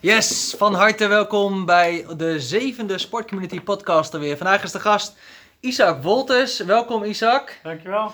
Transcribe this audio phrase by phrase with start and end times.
[0.00, 4.36] Yes, van harte welkom bij de zevende Sportcommunity podcast er weer.
[4.36, 5.16] Vandaag is de gast
[5.60, 6.58] Isaac Wolters.
[6.58, 7.58] Welkom Isaac.
[7.62, 8.04] Dankjewel.
[8.04, 8.12] Uh,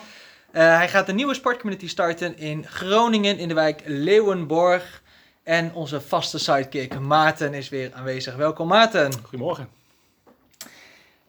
[0.77, 5.03] hij gaat een nieuwe sportcommunity starten in Groningen in de wijk Leeuwenborg.
[5.43, 8.37] En onze vaste sidekick Maarten is weer aanwezig.
[8.37, 9.12] Welkom Maarten.
[9.22, 9.69] Goedemorgen.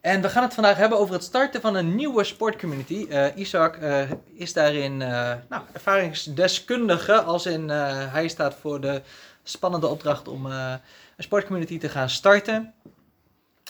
[0.01, 3.05] En we gaan het vandaag hebben over het starten van een nieuwe sportcommunity.
[3.09, 4.01] Uh, Isaac uh,
[4.33, 9.01] is daarin nou, ervaringsdeskundige, als in hij staat voor de
[9.47, 10.73] spannende opdracht om uh,
[11.17, 12.73] een sportcommunity te gaan starten.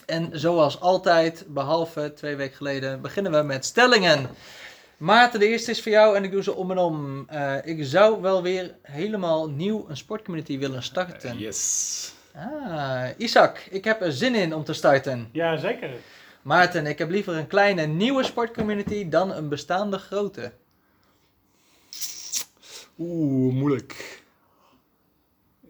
[0.05, 4.29] En zoals altijd, behalve twee weken geleden, beginnen we met stellingen.
[4.97, 7.27] Maarten, de eerste is voor jou en ik doe ze om en om.
[7.33, 11.35] Uh, ik zou wel weer helemaal nieuw een sportcommunity willen starten.
[11.35, 12.13] Uh, yes.
[12.35, 15.29] Ah, Isaac, ik heb er zin in om te starten.
[15.31, 15.89] Ja, zeker.
[16.41, 20.51] Maarten, ik heb liever een kleine nieuwe sportcommunity dan een bestaande grote.
[22.97, 24.23] Oeh, moeilijk.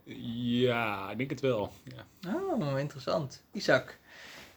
[0.05, 1.71] Ja, ik denk het wel.
[1.83, 2.33] Ja.
[2.35, 3.43] Oh, interessant.
[3.51, 3.97] Isaac,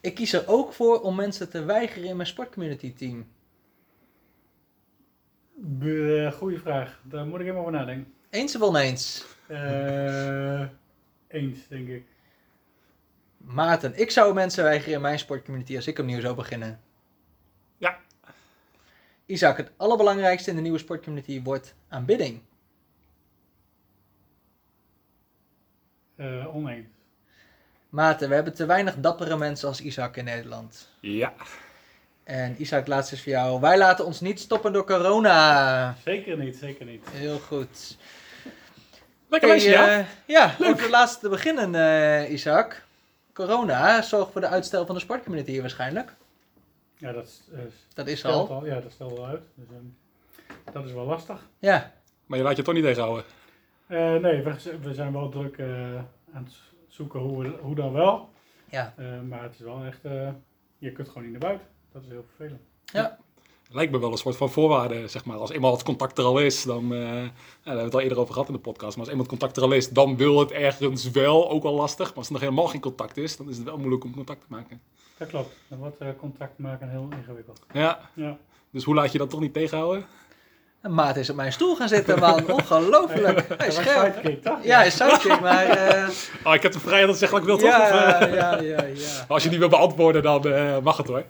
[0.00, 3.26] ik kies er ook voor om mensen te weigeren in mijn sportcommunity team.
[5.54, 7.00] Be goeie vraag.
[7.02, 8.12] Daar moet ik even over nadenken.
[8.30, 9.24] Eens of oneens?
[9.50, 10.66] Uh,
[11.28, 12.04] eens, denk ik.
[13.36, 16.80] Maarten, ik zou mensen weigeren in mijn sportcommunity als ik opnieuw zou beginnen.
[17.76, 17.98] Ja.
[19.26, 22.40] Isaac, het allerbelangrijkste in de nieuwe sportcommunity wordt aanbidding.
[26.20, 26.86] Uh, oneens.
[27.88, 30.88] Maarten, we hebben te weinig dappere mensen als Isaac in Nederland.
[31.00, 31.32] Ja.
[32.24, 33.60] En Isaac, laatste is voor jou.
[33.60, 35.96] Wij laten ons niet stoppen door corona.
[36.04, 37.04] Zeker niet, zeker niet.
[37.10, 37.96] Heel goed.
[39.28, 39.98] Lekker Hey, ja.
[39.98, 42.82] eh, ja, over de laatste te beginnen, eh, Isaac.
[43.32, 46.14] Corona zorgt voor de uitstel van de sportcommunity hier waarschijnlijk.
[46.96, 47.58] Ja, dat, is, eh,
[47.94, 48.66] Dat is stelt al.
[48.66, 49.42] Ja, dat stelt wel uit.
[49.54, 51.46] Dus, ehm, dat is wel lastig.
[51.58, 51.92] Ja,
[52.26, 53.24] Maar je laat je toch niet tegenhouden.
[53.88, 55.94] Eh, nee, we, we zijn wel druk eh,
[56.32, 56.54] aan het
[56.88, 58.28] zoeken hoe, we- hoe dan wel.
[58.70, 58.94] ja.
[58.96, 60.28] Eh, maar het is wel echt, eh,
[60.78, 61.66] je kunt gewoon niet naar buiten.
[61.92, 62.60] Dat is heel vervelend.
[63.70, 65.36] Lijkt me wel een soort van voorwaarde, zeg maar.
[65.36, 66.92] Als eenmaal het contact er al is, dan...
[66.94, 67.30] eh, ja, daar
[67.62, 68.90] hebben we het al eerder over gehad in de podcast.
[68.96, 71.74] Maar als eenmaal het contact er al is, dan wil het ergens wel, ook al
[71.74, 72.06] lastig.
[72.08, 74.40] Maar als er nog helemaal geen contact is, dan is het wel moeilijk om contact
[74.40, 74.80] te maken.
[75.18, 75.56] Dat klopt.
[75.68, 77.60] Dan wordt eh, contact maken heel ingewikkeld.
[77.72, 78.38] Ja, Ja.
[78.70, 80.04] dus hoe laat je dat toch niet tegenhouden?
[80.88, 82.50] En Maat is op mijn stoel gaan zitten, man.
[82.58, 83.44] Ongelooflijk.
[83.58, 84.14] Hij is scherp.
[84.14, 84.64] sidekick, toch?
[84.64, 85.64] Ja, hij is sidekick, maar...
[85.86, 86.08] eh,
[86.44, 87.80] Oh, ik heb de vrijheid dat te zeggen wat ik wil, toch?
[87.80, 89.24] Of, ja, eh, ja, ja, ja.
[89.28, 91.24] Als je niet wil beantwoorden, dan eh, mag het hoor.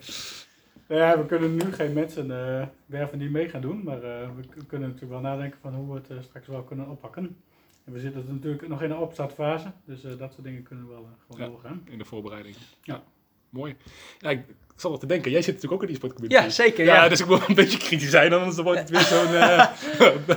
[0.89, 4.65] Ja, we kunnen nu geen mensen eh, werven die mee gaan doen, maar eh, we
[4.69, 7.37] kunnen natuurlijk wel nadenken van hoe we het eh, straks wel kunnen oppakken.
[7.85, 10.99] En we zitten natuurlijk nog in een opstartfase, dus eh, dat soort dingen kunnen wel
[10.99, 11.53] eh, gewoon Ja.
[11.53, 11.83] doorgaan.
[11.91, 12.57] In de voorbereiding.
[12.83, 13.03] Ja.
[13.51, 13.77] Ja, mooi.
[14.19, 16.43] Ja, ik, ik zat nog te denken, jij zit natuurlijk ook in die sportcommunity.
[16.45, 17.09] Ja, zeker, Ja, ja.
[17.09, 19.35] dus ik wil een beetje kritisch zijn, anders dan wordt het weer zo'n...
[19.35, 19.67] eh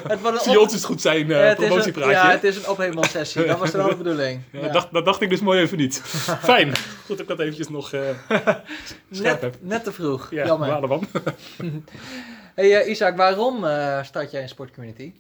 [0.08, 2.12] Het wordt zie ons goed zijn Ja, eh het is een, promotiepraatje.
[2.12, 3.46] ja, het is een ophemelssessie.
[3.46, 4.42] Dat was wel de bedoeling.
[4.52, 4.68] Ja, Ja.
[4.72, 6.00] Dacht, dat dacht ik dus mooi even niet.
[6.40, 6.76] Fijn.
[6.78, 8.64] Goed dat ik dat eventjes nog eh heb.
[9.08, 10.32] Net, net te vroeg.
[10.32, 11.00] Ja, Jammer.
[12.56, 15.14] Hey eh, Isaac, waarom eh, start jij een sportcommunity?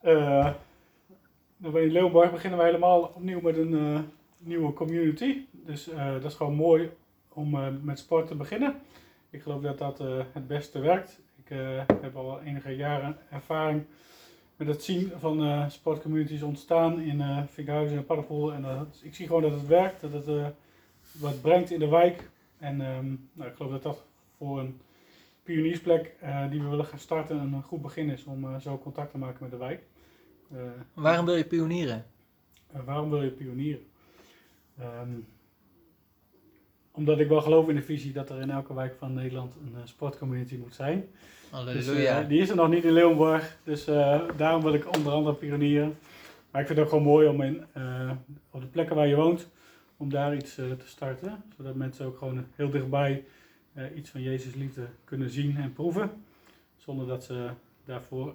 [0.00, 0.48] Eh,
[1.56, 4.00] nou, in Leeuwenborg beginnen we helemaal opnieuw met een eh,
[4.38, 5.36] nieuwe community.
[5.66, 6.90] Dus eh, dat is gewoon mooi
[7.28, 8.74] om eh, met sport te beginnen.
[9.30, 11.20] Ik geloof dat dat eh, het beste werkt.
[11.44, 11.56] Ik
[12.00, 13.84] heb al enige jaren ervaring
[14.56, 18.52] met het zien van sportcommunities ontstaan in eh Vinkhuizen en Paddenpoel.
[18.52, 20.54] En ik zie gewoon dat het werkt, dat het
[21.12, 22.30] wat brengt in de wijk.
[22.58, 24.04] En ehm, nou, ik geloof dat dat
[24.36, 24.80] voor een
[25.42, 26.14] pioniersplek
[26.50, 29.50] die we willen gaan starten een goed begin is om zo contact te maken met
[29.50, 29.82] de wijk.
[30.94, 32.06] Waarom wil je pionieren?
[32.84, 33.86] waarom wil je pionieren?
[34.78, 35.10] Ehm,
[36.96, 39.74] omdat ik wel geloof in de visie dat er in elke wijk van Nederland een
[39.74, 41.00] eh, sportcommunity moet zijn.
[41.00, 42.20] Dus, Halleluja.
[42.20, 45.36] eh, die is er nog niet in Leeuwenborg, dus eh, daarom wil ik onder andere
[45.36, 45.98] pionieren.
[46.50, 47.64] Maar ik vind het ook gewoon mooi om in,
[48.50, 49.48] op de plekken waar je woont,
[49.96, 51.42] om daar iets te starten.
[51.56, 53.24] Zodat mensen ook gewoon heel dichtbij
[53.94, 56.10] iets van Jezus liefde kunnen zien en proeven.
[56.76, 57.48] Zonder dat ze
[57.84, 58.34] daarvoor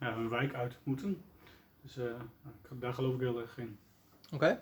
[0.00, 1.22] ja, hun wijk uit moeten.
[1.82, 1.98] Dus
[2.70, 3.78] daar geloof ik heel erg in.
[4.32, 4.60] Oké.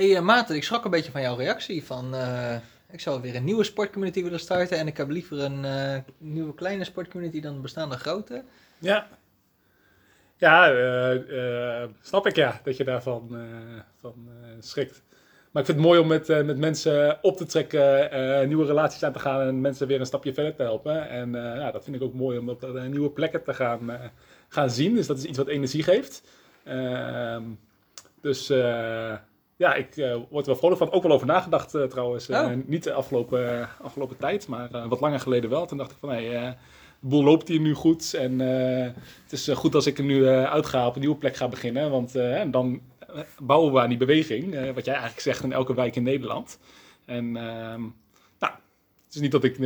[0.00, 1.84] Hey eh, Maarten, ik schrok een beetje van jouw reactie.
[1.84, 2.56] Van, eh,
[2.90, 4.78] ik zou weer een nieuwe sportcommunity willen starten.
[4.78, 8.44] En ik heb liever een eh, nieuwe kleine sportcommunity dan een bestaande grote.
[8.78, 9.08] Ja.
[10.36, 10.72] Ja,
[12.02, 13.28] snap ik ja, dat je daarvan
[14.00, 14.28] van,
[14.60, 15.02] schrikt.
[15.50, 19.12] Maar ik vind het mooi om met, met mensen op te trekken, nieuwe relaties aan
[19.12, 21.08] te gaan en mensen weer een stapje verder te helpen.
[21.08, 24.12] En ja, dat vind ik ook mooi om op nieuwe plekken te gaan,
[24.48, 24.94] gaan zien.
[24.94, 26.22] Dus dat is iets wat energie geeft.
[26.64, 27.42] Ehm,
[28.20, 28.50] dus
[29.60, 30.90] ja, ik eh, word er wel vrolijk van.
[30.90, 32.28] Ook wel over nagedacht eh, trouwens.
[32.28, 32.52] Eh, Oh.
[32.66, 35.66] niet de afgelopen, afgelopen tijd, maar wat langer geleden wel.
[35.66, 36.54] Toen dacht ik van, hé, de
[37.00, 38.14] boel loopt hier nu goed.
[38.14, 41.48] En het is goed als ik er nu eh, uitga, op een nieuwe plek ga
[41.48, 41.90] beginnen.
[41.90, 42.12] Want
[42.50, 42.80] dan
[43.42, 44.74] bouwen we aan die beweging.
[44.74, 46.58] wat jij eigenlijk zegt in elke wijk in Nederland.
[47.04, 47.80] En ehm,
[48.38, 48.52] nou,
[49.04, 49.58] het is niet dat ik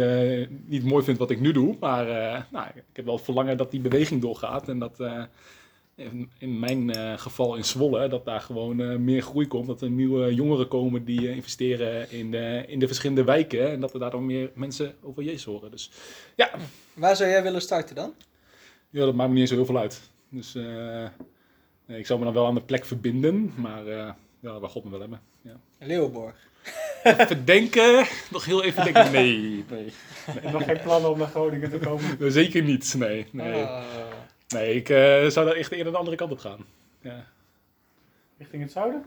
[0.66, 1.76] niet mooi vind wat ik nu doe.
[1.80, 2.06] Maar
[2.50, 4.68] nou, ik heb wel het verlangen dat die beweging doorgaat.
[4.68, 4.98] En dat
[5.94, 9.66] in, in mijn eh, geval in Zwolle, dat daar gewoon eh, meer groei komt.
[9.66, 13.70] Dat er nieuwe jongeren komen die eh, investeren in de, in de verschillende wijken.
[13.70, 15.70] En dat er daardoor meer mensen over Jezus horen.
[15.70, 15.90] Dus
[16.36, 16.50] ja,
[16.94, 18.14] Waar zou jij willen starten dan?
[18.94, 20.00] ja, dat maakt me niet zo heel veel uit.
[20.28, 21.06] Dus eh,
[21.86, 23.52] nee, ik zou me dan wel aan de plek verbinden.
[23.56, 24.10] Maar eh,
[24.40, 25.20] ja, waar God me wel hebben.
[25.42, 25.60] Ja.
[25.78, 26.34] Leeuwenborg.
[27.02, 28.06] Even denken.
[28.30, 29.12] Nog heel even denken.
[29.12, 29.92] Nee, nee.
[30.42, 32.32] En nog geen plannen om naar Groningen te komen.
[32.32, 32.94] Zeker niet.
[32.98, 33.62] Nee, nee.
[33.62, 33.82] Ah.
[34.54, 36.66] Nee ik eh, zou daar echt eerder de andere kant op gaan.
[37.00, 37.26] Ja.
[38.38, 39.04] Richting het zuiden?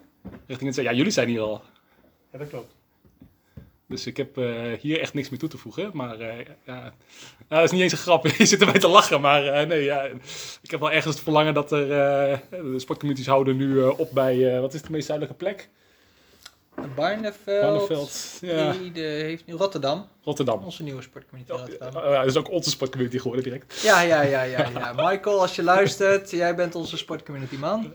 [0.47, 1.61] Richting het, ja, jullie zijn hier al.
[2.31, 2.75] Ja, dat klopt.
[3.87, 5.89] Dus ik heb eh, hier echt niks meer toe te voegen.
[5.93, 6.91] Maar eh, ja, nou,
[7.47, 8.27] dat is niet eens een grap.
[8.37, 9.21] Je zit erbij te lachen.
[9.21, 10.03] Maar nee, ja,
[10.61, 11.87] ik heb wel ergens het verlangen dat er...
[12.49, 14.61] de sportcommunities houden nu op bij...
[14.61, 15.69] wat is de meest zuidelijke plek?
[16.95, 17.61] Barneveld.
[17.61, 18.37] Barneveld.
[18.41, 20.07] Ja, Ede heeft nu Rotterdam.
[20.23, 20.63] Rotterdam.
[20.63, 22.03] Onze nieuwe sportcommunity Oh, Rotterdam.
[22.03, 23.81] ja, dat is ook onze sportcommunity geworden direct.
[23.81, 24.93] Ja, ja, ja, ja, ja.
[25.09, 27.93] Michael, als je luistert, jij bent onze sportcommunity man.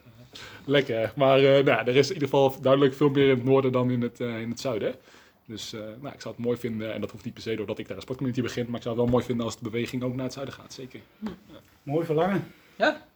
[0.64, 1.12] Lekker.
[1.16, 3.90] Maar eh, nou, er is in ieder geval duidelijk veel meer in het noorden dan
[3.90, 4.94] in het, eh, in het zuiden.
[5.46, 7.78] Dus eh, nou, ik zou het mooi vinden, en dat hoeft niet per se doordat
[7.78, 10.02] ik daar een sportcommunity begin, maar ik zou het wel mooi vinden als de beweging
[10.02, 11.00] ook naar het zuiden gaat, zeker.
[11.82, 12.52] Mooi verlangen.
[12.76, 13.06] Ja.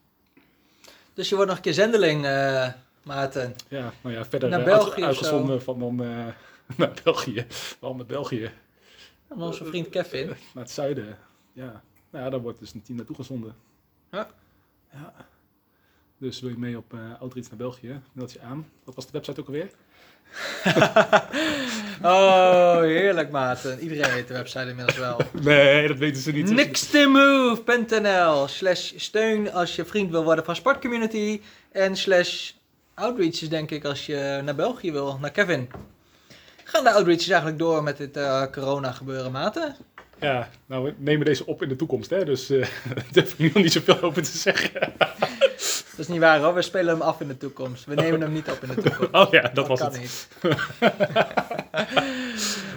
[1.14, 2.68] Dus je wordt nog een keer zendeling, eh,
[3.06, 3.54] Maarten.
[3.68, 6.26] Ja, nou ja, verder Naar eh, België uitgezonden van dan eh,
[6.78, 7.46] naar België.
[7.78, 8.50] Waarom naar België?
[9.28, 10.26] En onze vriend Kevin.
[10.54, 11.18] Naar het zuiden.
[11.52, 13.54] Ja, nou ja, daar wordt dus een team naartoe gezonden.
[14.10, 14.28] Ja.
[14.92, 15.12] ja.
[16.18, 18.00] Dus wil je mee op uh, Outreach naar België?
[18.12, 18.70] Meld je aan.
[18.84, 19.70] Wat was de website ook alweer?
[22.02, 23.80] Oh, heerlijk Maarten.
[23.80, 25.20] Iedereen weet de website inmiddels wel.
[25.40, 26.50] Nee, dat weten ze niet.
[26.50, 31.40] Nixthemove.nl slash steun als je vriend wil worden van Sportcommunity.
[31.72, 32.52] En slash
[32.96, 35.70] outreaches denk ik als je naar België wil, naar Kevin.
[36.64, 39.76] Gaan de outreaches eigenlijk door met dit eh, corona gebeuren, Maarten?
[40.20, 42.25] Ja, nou, we nemen deze op in de toekomst, hè?
[42.25, 42.58] Dus eh
[42.94, 44.70] daar durf ik nu nog niet zoveel over te zeggen.
[45.96, 47.84] Dat is niet waar hoor, we spelen hem af in de toekomst.
[47.84, 49.14] We nemen hem niet op in de toekomst.
[49.14, 50.00] Oh ja, dat was kan het.
[50.00, 50.28] niet.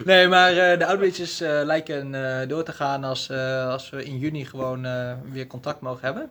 [0.05, 2.11] nee, maar eh, de outreaches lijken
[2.47, 3.31] door te gaan als,
[3.69, 4.87] als we in juni gewoon
[5.31, 6.29] weer contact mogen hebben.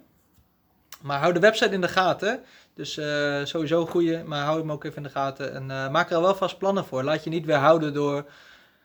[1.01, 2.41] Maar hou de website in de gaten.
[2.79, 5.55] Dus eh, sowieso goeie, maar hou hem ook even in de gaten.
[5.55, 7.03] En eh, maak er wel vast plannen voor.
[7.03, 8.25] Laat je niet weerhouden door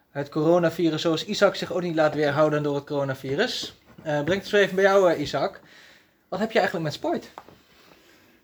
[0.10, 3.76] het coronavirus, zoals Isaac zich ook niet laat weerhouden door het coronavirus.
[4.04, 5.62] Eh breng het zo even bij jou, Isaac.
[6.28, 7.34] Wat heb je eigenlijk met sport?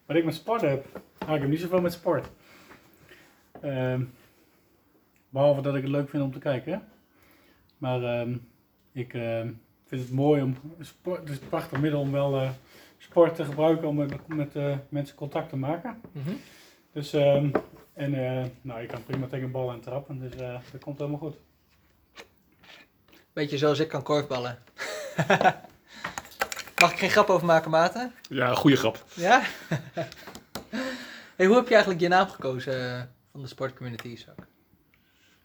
[0.06, 0.86] Wat ik met sport heb.
[1.20, 2.28] Nou, ik heb niet zoveel met sport.
[3.62, 4.04] Ehm,
[5.30, 6.84] behalve dat ik het leuk vind om te kijken.
[7.78, 8.38] Maar ehm,
[8.92, 9.52] ik ehm,
[9.86, 11.20] vind het mooi om sport.
[11.20, 12.52] Het is een prachtig middel om wel
[13.10, 16.02] sport te gebruiken om met, met eh, mensen contact te maken.
[16.94, 17.50] Dus, ehm,
[17.94, 20.20] en eh, nou, je kan prima tegen een bal aan trappen.
[20.20, 21.36] Dus eh, dat komt helemaal goed.
[23.34, 24.58] Beetje zoals ik kan korfballen.
[26.82, 28.14] Mag ik geen grap over maken, Maarten?
[28.30, 29.04] Ja, goede grap.
[29.14, 29.42] Ja?
[31.36, 34.48] hey, hoe heb je eigenlijk je naam gekozen van de sportcommunity, Isaac?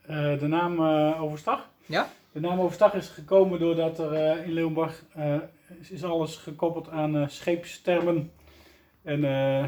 [0.06, 1.68] Eh, de naam eh, Overstag?
[1.86, 2.08] Ja?
[2.32, 5.36] De naam Overstag is gekomen doordat er eh, in Leeuwenborg eh,
[5.80, 8.30] is, alles gekoppeld aan eh, scheepstermen.
[9.04, 9.64] En eh,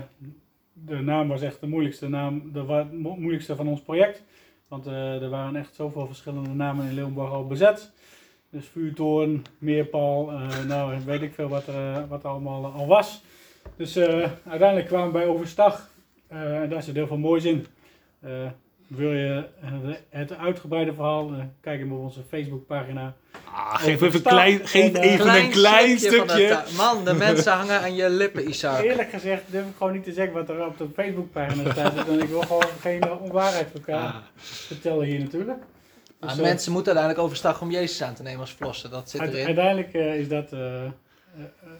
[0.73, 4.23] de naam was echt de moeilijkste, naam, de moeilijkste van ons project.
[4.69, 7.93] Want eh, er waren echt zoveel verschillende namen in Leeuwenborg al bezet.
[8.51, 13.23] Dus vuurtoren, meerpaal, eh, nou weet ik veel wat er, wat allemaal al was.
[13.77, 15.91] Dus uiteindelijk kwamen we bij Overstag.
[16.29, 17.67] en daar zit heel veel moois in.
[18.87, 19.71] Wil je eh,
[20.09, 23.15] het uitgebreide verhaal, eh, kijk hem op onze Facebookpagina.
[23.45, 26.63] Ah, geef even, klein, geef En, eh, even een klein stukje.
[26.77, 28.83] Man, de mensen hangen aan je lippen, Isaac.
[28.85, 32.09] Eerlijk gezegd durf ik gewoon niet te zeggen wat er op de Facebookpagina staat.
[32.09, 35.63] En ik wil gewoon geen onwaarheid voor elkaar Ah, vertellen hier natuurlijk.
[36.21, 38.91] Dus, mensen moeten uiteindelijk overstag om Jezus aan te nemen als verlosser.
[38.91, 39.47] Dat zit erin.
[39.47, 40.51] uiteindelijk is dat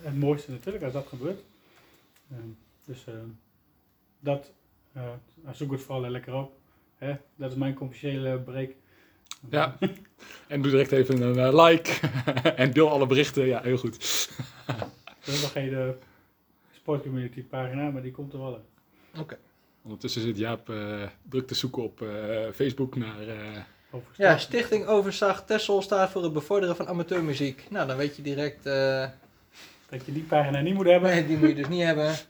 [0.03, 1.41] het mooiste natuurlijk als dat gebeurt.
[2.31, 2.49] Ehm,
[2.85, 3.15] dus eh,
[4.21, 4.53] dat,
[4.93, 5.03] eh,
[5.53, 6.53] zoek het vooral lekker op.
[6.99, 7.17] Hè?
[7.37, 8.71] Dat is mijn commerciële break.
[9.51, 9.77] ja.
[10.47, 11.91] En doe direct even een eh, like.
[12.63, 13.47] en deel alle berichten.
[13.47, 13.97] Ja, heel goed.
[15.25, 15.89] Is nog geen eh,
[16.73, 18.55] sportcommunity pagina, maar die komt er wel
[19.15, 19.25] in.
[19.83, 22.09] Ondertussen zit Jaap eh, druk te zoeken op eh,
[22.55, 23.29] Facebook naar...
[23.29, 23.37] eh,
[23.91, 24.17] Overstag.
[24.27, 27.67] Ja, Stichting Overzag Tessel staat voor het bevorderen van amateurmuziek.
[27.71, 28.67] Nou, dan weet je direct...
[28.67, 29.07] eh,
[29.89, 31.11] Dat je die pagina niet moet hebben.
[31.11, 32.11] Nee, die moet je dus niet hebben.
[32.13, 32.23] Ik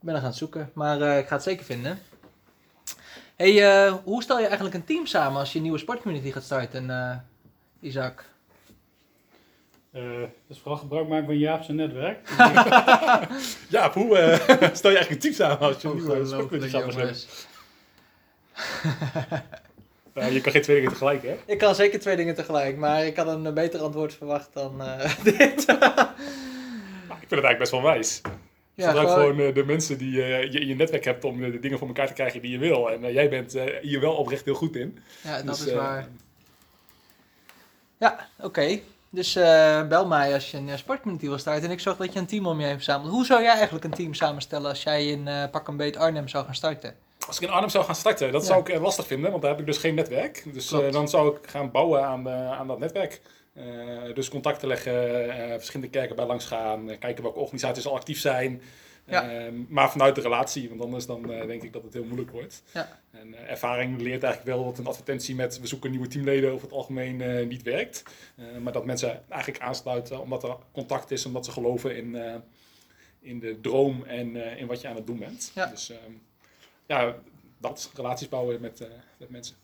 [0.00, 1.98] ben er gaan het zoeken, maar eh, ik ga het zeker vinden.
[3.42, 6.42] Hey, eh, hoe stel je eigenlijk een team samen als je een nieuwe sportcommunity gaat
[6.42, 7.16] starten, eh,
[7.80, 8.24] Isaac?
[9.92, 10.02] Eh,
[10.46, 12.28] dus vooral gebruik maken van Jaap zijn netwerk.
[13.68, 17.26] Ja, hoe eh, stel je eigenlijk een team samen als je een nieuwe sportclub gaat.
[20.14, 21.38] Ja, je kan geen twee dingen tegelijk, hè?
[21.46, 25.24] Ik kan zeker twee dingen tegelijk, maar ik had een beter antwoord verwacht dan eh,
[25.24, 25.66] dit.
[25.66, 28.20] Maar ik vind het eigenlijk best wel wijs.
[28.74, 31.44] Ja, Gebruik gewoon, gewoon eh, de mensen die eh, je in je netwerk hebt om
[31.44, 32.90] eh, de dingen voor elkaar te krijgen die je wil.
[32.90, 34.98] En jij bent hier wel oprecht heel goed in.
[35.22, 36.08] ja, dat Dus, is waar.
[37.98, 38.78] Ja, oké.
[39.10, 39.32] Dus
[39.88, 42.46] bel mij als je een sportcommunity wil starten en ik zorg dat je een team
[42.46, 43.10] om je heen verzamelt.
[43.10, 46.44] Hoe zou jij eigenlijk een team samenstellen als jij in pak een beet Arnhem zou
[46.44, 46.94] gaan starten?
[47.26, 48.46] Als ik in Arnhem zou gaan starten, dat Ja.
[48.46, 50.44] zou ik lastig vinden, want daar heb ik dus geen netwerk.
[50.52, 53.20] Dus dan zou ik gaan bouwen aan, aan dat netwerk.
[53.52, 57.94] Eh, dus contacten leggen, eh, verschillende kerken bij langs gaan, eh, kijken welke organisaties al
[57.94, 58.62] actief zijn.
[59.06, 59.30] Ja.
[59.30, 62.62] Ehm, maar vanuit de relatie, want anders dan denk ik dat het heel moeilijk wordt.
[62.72, 63.00] Ja.
[63.10, 66.76] En ervaring leert eigenlijk wel dat een advertentie met we zoeken nieuwe teamleden over het
[66.76, 68.02] algemeen niet werkt.
[68.60, 72.16] Maar dat mensen eigenlijk aansluiten omdat er contact is, omdat ze geloven in,
[73.20, 75.52] in de droom en in wat je aan het doen bent.
[75.54, 75.66] Ja.
[75.66, 76.12] Dus ehm,
[76.86, 77.14] ja,
[77.58, 79.56] dat, relaties bouwen met, met mensen.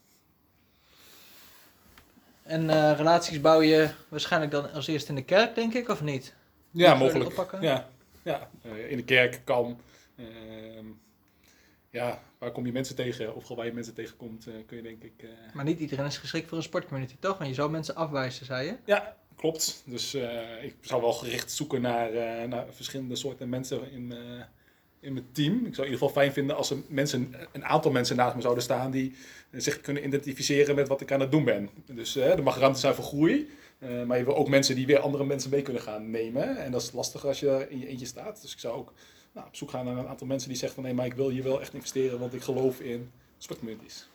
[2.48, 6.02] En eh, relaties bouw je waarschijnlijk dan als eerst in de kerk, denk ik, of
[6.02, 6.34] niet?
[6.70, 7.52] Ja, mogelijk.
[7.60, 7.88] Ja,
[8.22, 8.50] ja.
[8.62, 9.80] Eh, in de kerk kan.
[10.16, 10.86] Ehm,
[11.90, 13.34] ja, waar kom je mensen tegen?
[13.34, 15.24] Of waar je mensen tegenkomt, eh, kun je denk ik...
[15.54, 17.38] Maar niet iedereen is geschikt voor een sportcommunity, toch?
[17.38, 18.76] Want je zou mensen afwijzen, zei je?
[18.84, 19.82] Ja, klopt.
[19.86, 20.14] Dus
[20.62, 22.10] ik zou wel gericht zoeken naar,
[22.48, 24.14] naar verschillende soorten mensen in,
[25.00, 25.52] in mijn team.
[25.52, 28.40] Ik zou in ieder geval fijn vinden als er mensen, een aantal mensen naast me
[28.40, 29.16] zouden staan die
[29.50, 31.70] eh, zich kunnen identificeren met wat ik aan het doen ben.
[31.86, 33.50] Dus eh, er mag ruimte zijn voor groei.
[33.78, 36.56] eh, maar je wil ook mensen die weer andere mensen mee kunnen gaan nemen.
[36.56, 38.42] En dat is lastig als je in je eentje staat.
[38.42, 38.92] Dus ik zou ook
[39.32, 41.28] nou, op zoek gaan naar een aantal mensen die zeggen van nee, maar ik wil
[41.28, 44.08] hier wel echt investeren, want ik geloof in sportcommunities.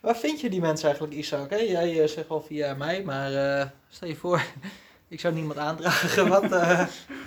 [0.00, 1.50] Waar vind je die mensen eigenlijk, Isaac?
[1.50, 1.56] Hè?
[1.56, 4.44] Jij zegt wel via mij, maar stel je voor,
[5.08, 6.28] ik zou niemand aandragen.
[6.40, 6.48] Wat,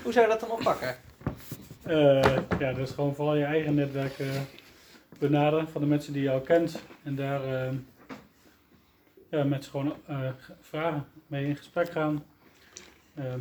[0.04, 0.98] hoe zou je dat dan oppakken?
[1.88, 4.42] Eh, ja, dus gewoon vooral je eigen netwerk eh,
[5.20, 6.82] benaderen van de mensen die jou kent.
[7.04, 7.74] En daar eh,
[9.30, 9.96] ja, met ze gewoon
[10.62, 12.26] vragen, mee in gesprek gaan.
[13.16, 13.40] Ehm,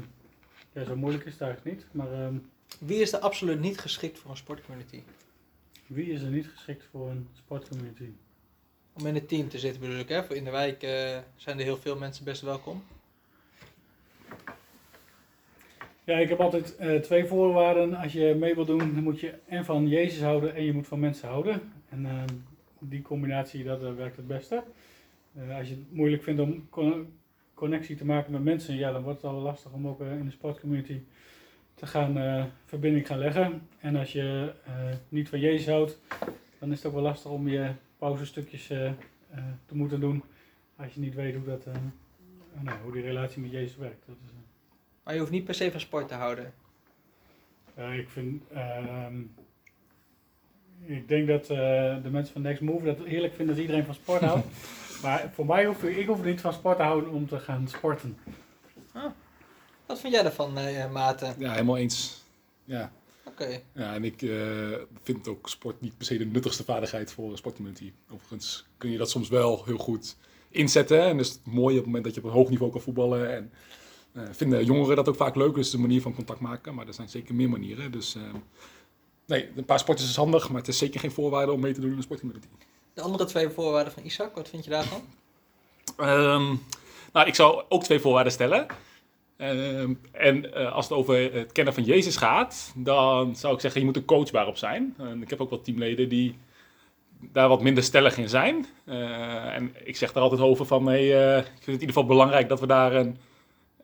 [0.73, 1.87] ja, zo moeilijk is het eigenlijk niet.
[1.91, 2.35] Maar ehm,
[2.79, 5.03] Wie is er absoluut niet geschikt voor een sportcommunity?
[5.87, 8.11] wie is er niet geschikt voor een sportcommunity?
[8.93, 10.25] Om in het team te zitten bedoel ik, hè?
[10.25, 10.81] Voor In de wijk
[11.37, 12.83] zijn er heel veel mensen best welkom.
[16.07, 17.95] Ja, ik heb altijd eh, twee voorwaarden.
[17.95, 20.87] Als je mee wil doen, dan moet je en van Jezus houden en je moet
[20.87, 21.61] van mensen houden.
[21.89, 22.35] En ehm,
[22.79, 24.63] die combinatie, dat eh, werkt het beste.
[25.35, 27.13] Eh, als je het moeilijk vindt om con-
[27.55, 30.31] connectie te maken met mensen, ja, dan wordt het al lastig om ook in de
[30.31, 31.01] sportcommunity
[31.75, 33.69] te gaan verbinding gaan leggen.
[33.81, 34.53] En als je
[35.09, 35.99] niet van Jezus houdt,
[36.59, 40.23] dan is het ook wel lastig om je pauzestukjes te moeten doen.
[40.77, 41.67] Als je niet weet hoe, dat,
[42.61, 44.07] nou, hoe die relatie met Jezus werkt.
[44.07, 44.46] Dat is,
[45.07, 46.53] Maar je hoeft niet per se van sport te houden.
[47.77, 48.43] Ja, ik vind.
[48.53, 49.21] ehm,
[50.85, 51.57] ik denk dat eh,
[52.03, 54.47] de mensen van Next Move dat heerlijk vinden dat iedereen van sport houdt.
[55.03, 57.69] maar voor mij hoef ik, ik hoef niet van sport te houden om te gaan
[57.69, 58.19] sporten.
[59.87, 61.35] Wat vind jij daarvan, eh Maarten?
[61.39, 62.23] Ja, helemaal eens.
[62.65, 62.93] Ja.
[63.25, 63.61] Oké.
[63.73, 64.73] Ja, en ik eh,
[65.03, 67.93] vind ook sport niet per se de nuttigste vaardigheid voor een sportcommunity.
[68.11, 70.17] Overigens kun je dat soms wel heel goed
[70.51, 71.03] inzetten.
[71.03, 73.35] En dus het mooie op het moment dat je op een hoog niveau kan voetballen.
[73.35, 73.53] En
[74.31, 75.55] vinden jongeren dat ook vaak leuk.
[75.55, 76.75] Dus de manier van contact maken.
[76.75, 77.93] Maar er zijn zeker meer manieren.
[77.93, 78.23] Dus eh,
[79.27, 80.49] nee, een paar sportjes is handig.
[80.49, 82.47] Maar het is zeker geen voorwaarde om mee te doen in een sportcommunity.
[82.95, 85.01] De andere twee voorwaarden van Isaac, wat vind je daarvan?
[85.97, 86.55] Ehm,
[87.13, 88.67] nou, ik zou ook twee voorwaarden stellen.
[89.37, 93.81] Ehm, en eh, als het over het kennen van Jezus gaat, dan zou ik zeggen,
[93.81, 94.95] je moet er coachbaar op zijn.
[94.99, 96.39] En ik heb ook wel teamleden die
[97.21, 98.67] daar wat minder stellig in zijn.
[98.85, 101.87] Eh, en ik zeg daar altijd over van, hey, eh, ik vind het in ieder
[101.87, 103.17] geval belangrijk dat we daar een,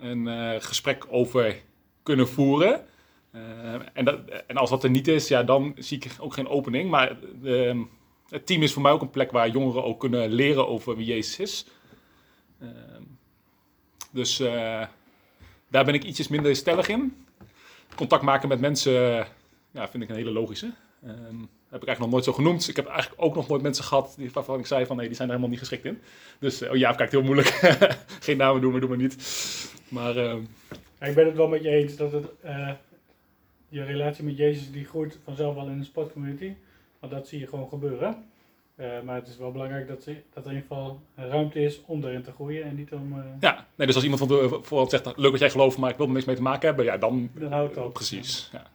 [0.02, 1.62] een eh, gesprek over
[2.02, 2.86] kunnen voeren.
[3.30, 6.48] Eh, en, dat, en als dat er niet is, ja, dan zie ik ook geen
[6.48, 6.90] opening.
[6.90, 7.82] Maar ehm,
[8.28, 11.06] het team is voor mij ook een plek waar jongeren ook kunnen leren over wie
[11.06, 11.66] Jezus is.
[12.60, 13.02] Ehm,
[14.10, 14.86] dus eh,
[15.68, 17.26] daar ben ik ietsjes minder stellig in.
[17.94, 19.26] Contact maken met mensen
[19.70, 20.72] ja, vind ik een hele logische.
[21.72, 22.68] Heb ik eigenlijk nog nooit zo genoemd.
[22.68, 25.16] Ik heb eigenlijk ook nog nooit mensen gehad die, waarvan ik zei van nee, die
[25.16, 26.00] zijn er helemaal niet geschikt in.
[26.38, 27.48] Dus eh, oh ja, kijkt heel moeilijk.
[28.20, 29.16] Geen namen doen, maar doe maar niet.
[29.88, 30.40] Maar ehm,
[31.00, 32.70] Ja, ik ben het wel met je eens dat het, eh,
[33.68, 36.52] je relatie met Jezus die groeit vanzelf wel in een sportcommunity.
[36.98, 38.24] Want dat zie je gewoon gebeuren.
[38.74, 41.80] Eh, maar het is wel belangrijk dat, ze, dat er in ieder geval ruimte is
[41.86, 43.22] om erin te groeien en niet om.
[43.40, 45.96] ja, nee, dus als iemand van de, voorhand zegt, leuk dat jij gelooft, maar ik
[45.96, 47.92] wil er niks mee te maken hebben, ja, dan Dan houdt het op.
[47.92, 48.58] Precies, ja.
[48.58, 48.71] ja.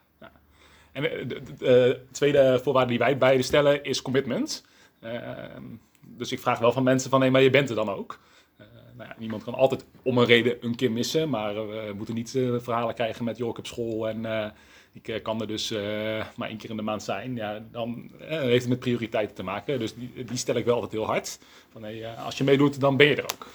[0.97, 4.65] En eh, de, de tweede voorwaarde die wij beide stellen is commitment.
[5.01, 5.63] Ehm,
[6.01, 8.19] dus ik vraag wel van mensen van, nee, maar je bent er dan ook.
[8.57, 11.29] Eh, nou ja, niemand kan altijd om een reden een keer missen.
[11.29, 14.49] Maar we moeten niet eh, verhalen krijgen met, joh, heb school en eh,
[14.97, 17.35] ik eh, kan er dus eh, maar één keer in de maand zijn.
[17.35, 19.79] Ja, dan eh, heeft het met prioriteiten te maken.
[19.79, 21.39] Dus die, stel ik wel altijd heel hard.
[21.71, 23.47] Van, hey, eh, als je meedoet, dan ben je er ook.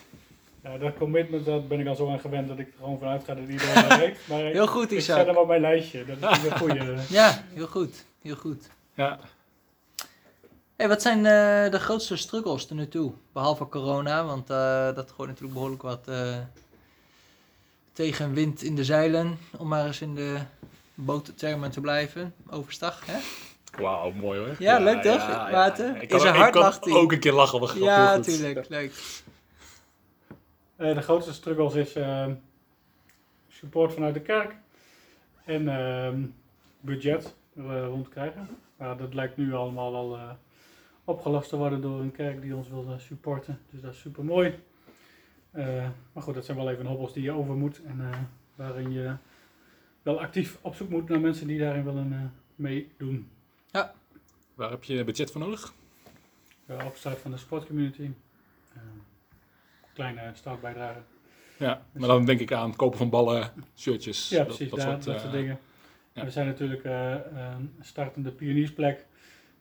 [0.63, 3.25] Ja, dat commitment, dat ben ik al zo aan gewend dat ik er gewoon vanuit
[3.25, 4.19] ga dat iedereen dat weet.
[4.29, 5.17] Maar Heel goed, ik Isaac.
[5.17, 6.05] zet hem op mijn lijstje.
[6.21, 6.95] Dat is een goede.
[7.09, 8.05] Ja, heel goed.
[8.23, 8.69] Heel goed.
[8.95, 9.19] Ja.
[10.77, 13.13] Hey, wat zijn eh, de grootste struggles tot nu toe?
[13.33, 16.37] Behalve corona, want eh, dat gooit natuurlijk behoorlijk wat eh,
[17.93, 19.39] tegenwind in de zeilen.
[19.57, 20.37] Om maar eens in de
[20.95, 22.35] boottermen te blijven.
[22.51, 23.19] Overstag, hè?
[23.81, 24.57] Wauw, mooi hoor.
[24.59, 26.03] Ja, leuk toch, Maarten?
[26.03, 26.95] Ik kan, ik kan lacht hij.
[26.95, 27.83] ook een keer lachen op een grap.
[27.83, 28.69] Ja, natuurlijk.
[28.69, 28.93] Leuk.
[30.77, 32.27] Eh, de grootste struggles is eh,
[33.49, 34.57] support vanuit de kerk
[35.45, 36.27] en ehm,
[36.81, 38.49] budget eh, rond krijgen.
[38.77, 40.31] Maar dat lijkt nu allemaal al eh,
[41.05, 43.59] opgelost te worden door een kerk die ons wil supporten.
[43.71, 44.55] Dus dat is super mooi.
[46.13, 49.17] maar goed, dat zijn wel even hobbels die je over moet en waarin je
[50.03, 53.29] wel actief op zoek moet naar mensen die daarin willen meedoen.
[54.55, 55.73] Waar heb je budget voor nodig?
[56.67, 58.11] Uh, opstart van de sportcommunity.
[59.93, 60.99] Eh, kleine startbijdrage.
[61.59, 64.29] Ja, maar dan denk ik aan het kopen van ballen, shirtjes.
[64.29, 65.59] Ja, dat- precies, dat, daar, soort, dat eh, soort dingen.
[66.13, 66.25] ja.
[66.25, 69.07] We zijn natuurlijk eh, een startende pioniersplek.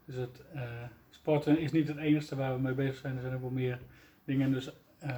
[0.05, 0.61] Dus het eh,
[1.09, 3.15] sporten is niet het enige waar we mee bezig zijn.
[3.15, 3.79] Er zijn ook wel meer
[4.25, 4.51] dingen.
[4.51, 4.69] Dus
[5.00, 5.15] eh,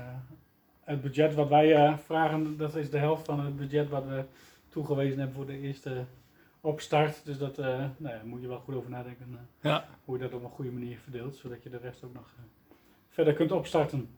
[0.84, 4.24] het budget wat wij eh, vragen, dat is de helft van het budget wat we
[4.70, 6.04] toegewezen hebben voor de eerste
[6.62, 7.26] opstart.
[7.26, 7.66] Dus dat eh
[7.98, 9.40] nou ja, moet je wel goed over nadenken eh,
[9.72, 9.86] Ja.
[10.06, 11.36] hoe je dat op een goede manier verdeelt.
[11.36, 12.44] Zodat je de rest ook nog eh,
[13.10, 14.10] verder kunt opstarten.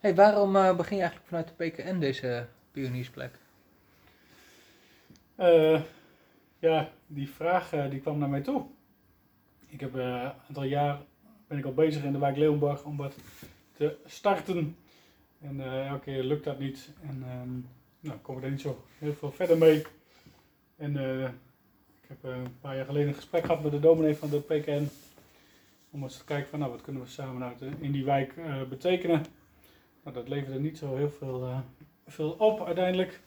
[0.00, 3.38] Hey, waarom eh, begin je eigenlijk vanuit de PKN deze pioniersplek?
[5.34, 5.80] Eh,
[6.58, 8.66] ja, die vraag eh, die kwam naar mij toe.
[9.66, 10.98] Ik heb een aantal jaar
[11.46, 13.16] ben ik al bezig in de wijk Leeuwenborg om wat
[13.72, 14.76] te starten.
[15.40, 16.90] En elke keer lukt dat niet.
[17.02, 17.50] En ehm
[18.00, 19.86] nou, kom ik er niet zo heel veel verder mee.
[20.76, 20.96] En
[22.02, 24.88] ik heb een paar jaar geleden een gesprek gehad met de dominee van de PKN.
[25.90, 28.34] Om eens te kijken van nou, wat kunnen we samen in die wijk
[28.68, 29.22] betekenen.
[30.06, 31.58] Nou, dat leverde niet zo heel veel, eh,
[32.06, 33.20] veel op uiteindelijk.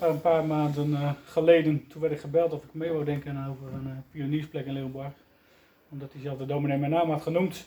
[0.00, 3.46] Maar een paar maanden eh, geleden, toen werd ik gebeld of ik mee wou denken
[3.48, 5.12] over een eh, pioniersplek in Leeuwenborg.
[5.88, 7.66] Omdat diezelfde dominee mijn naam had genoemd.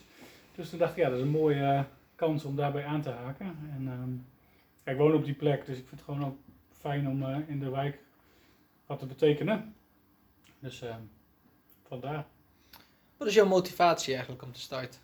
[0.56, 1.84] Dus toen dacht ik, ja, dat is een mooie eh,
[2.16, 3.58] kans om daarbij aan te haken.
[3.76, 6.38] En ehm, ik woon op die plek, dus ik vind het gewoon ook
[6.80, 8.00] fijn om eh, in de wijk
[8.86, 9.76] wat te betekenen.
[10.60, 10.96] Dus eh,
[11.88, 12.26] vandaar.
[13.18, 15.00] Wat is jouw motivatie eigenlijk om te starten?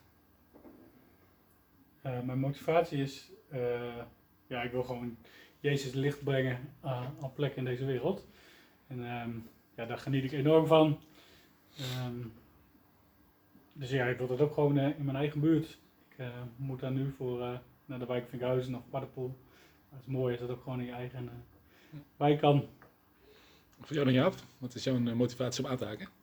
[2.01, 3.97] Eh, mijn motivatie is, eh,
[4.47, 5.17] ja, ik wil gewoon
[5.59, 8.27] Jezus licht brengen eh, op plek in deze wereld.
[8.87, 9.29] En ehm,
[9.75, 10.99] ja, daar geniet ik enorm van.
[11.77, 12.17] Ehm,
[13.73, 15.79] dus ja, ik wil dat ook gewoon in mijn eigen buurt.
[16.09, 19.27] Ik moet daar nu voor naar de wijk Vinkhuizen of Paddepoel.
[19.27, 21.29] Maar het is mooi als dat ook gewoon in je eigen
[22.17, 22.67] wijk kan.
[23.79, 26.20] Voor jou dan Jaap, wat is jouw motivatie om aan te haken?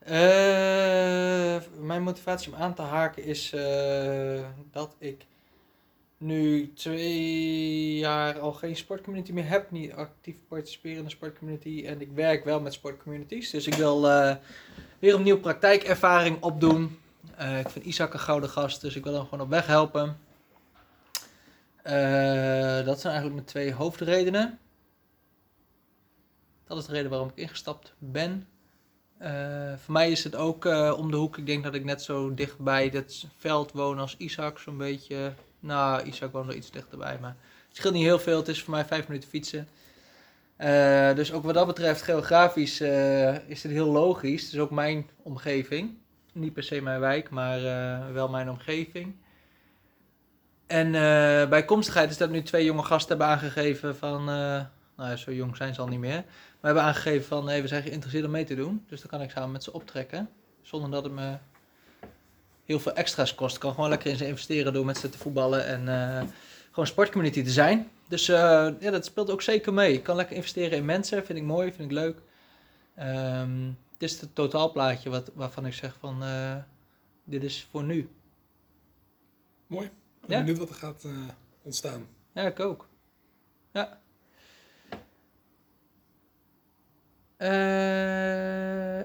[0.00, 5.26] Eh, mijn motivatie om aan te haken is eh, dat ik
[6.18, 9.70] nu twee jaar al geen sportcommunity meer heb.
[9.70, 11.84] Niet actief participeren in de sportcommunity.
[11.86, 13.50] En ik werk wel met sportcommunities.
[13.50, 14.36] Dus ik wil eh,
[14.98, 16.98] weer opnieuw praktijkervaring opdoen.
[17.58, 20.18] Ik vind Isaac een gouden gast, dus ik wil hem gewoon op weg helpen.
[22.84, 24.58] Dat zijn eigenlijk mijn twee hoofdredenen.
[26.64, 28.48] Dat is de reden waarom ik ingestapt ben.
[29.20, 31.36] Eh, voor mij is het ook eh, om de hoek.
[31.38, 35.32] Ik denk dat ik net zo dicht bij het veld woon als Isaac, zo'n beetje.
[35.60, 37.36] Nou, Isaac woont wel iets dichterbij, maar
[37.68, 38.36] het scheelt niet heel veel.
[38.36, 39.68] Het is voor mij vijf minuten fietsen.
[40.56, 42.80] Eh, dus ook wat dat betreft, geografisch
[43.46, 44.42] is het heel logisch.
[44.42, 45.96] Het is ook mijn omgeving.
[46.32, 47.62] Niet per se mijn wijk, maar
[48.12, 49.14] wel mijn omgeving.
[50.66, 50.92] En
[51.50, 54.28] bijkomstigheid is dat nu twee jonge gasten hebben aangegeven van...
[55.00, 56.24] nou zo jong zijn ze al niet meer.
[56.60, 58.84] We hebben aangegeven van nee, we zijn geïnteresseerd om mee te doen.
[58.88, 60.28] Dus dan kan ik samen met ze optrekken.
[60.62, 61.36] Zonder dat het me
[62.64, 63.54] heel veel extra's kost.
[63.54, 66.28] Ik kan gewoon lekker in ze investeren door met ze te voetballen en eh,
[66.70, 67.90] gewoon sportcommunity te zijn.
[68.08, 69.92] Dus eh, ja, dat speelt ook zeker mee.
[69.92, 72.18] Ik kan lekker investeren in mensen, vind ik mooi, vind ik leuk.
[72.94, 76.56] Ehm, het is het totaalplaatje wat, waarvan ik zeg van eh,
[77.24, 78.08] dit is voor nu.
[79.66, 79.86] Mooi.
[79.86, 80.44] Ik ben Ja.
[80.44, 81.04] benieuwd wat er gaat
[81.62, 82.06] ontstaan.
[82.32, 82.88] Ja, ik ook.
[83.72, 83.98] Ja.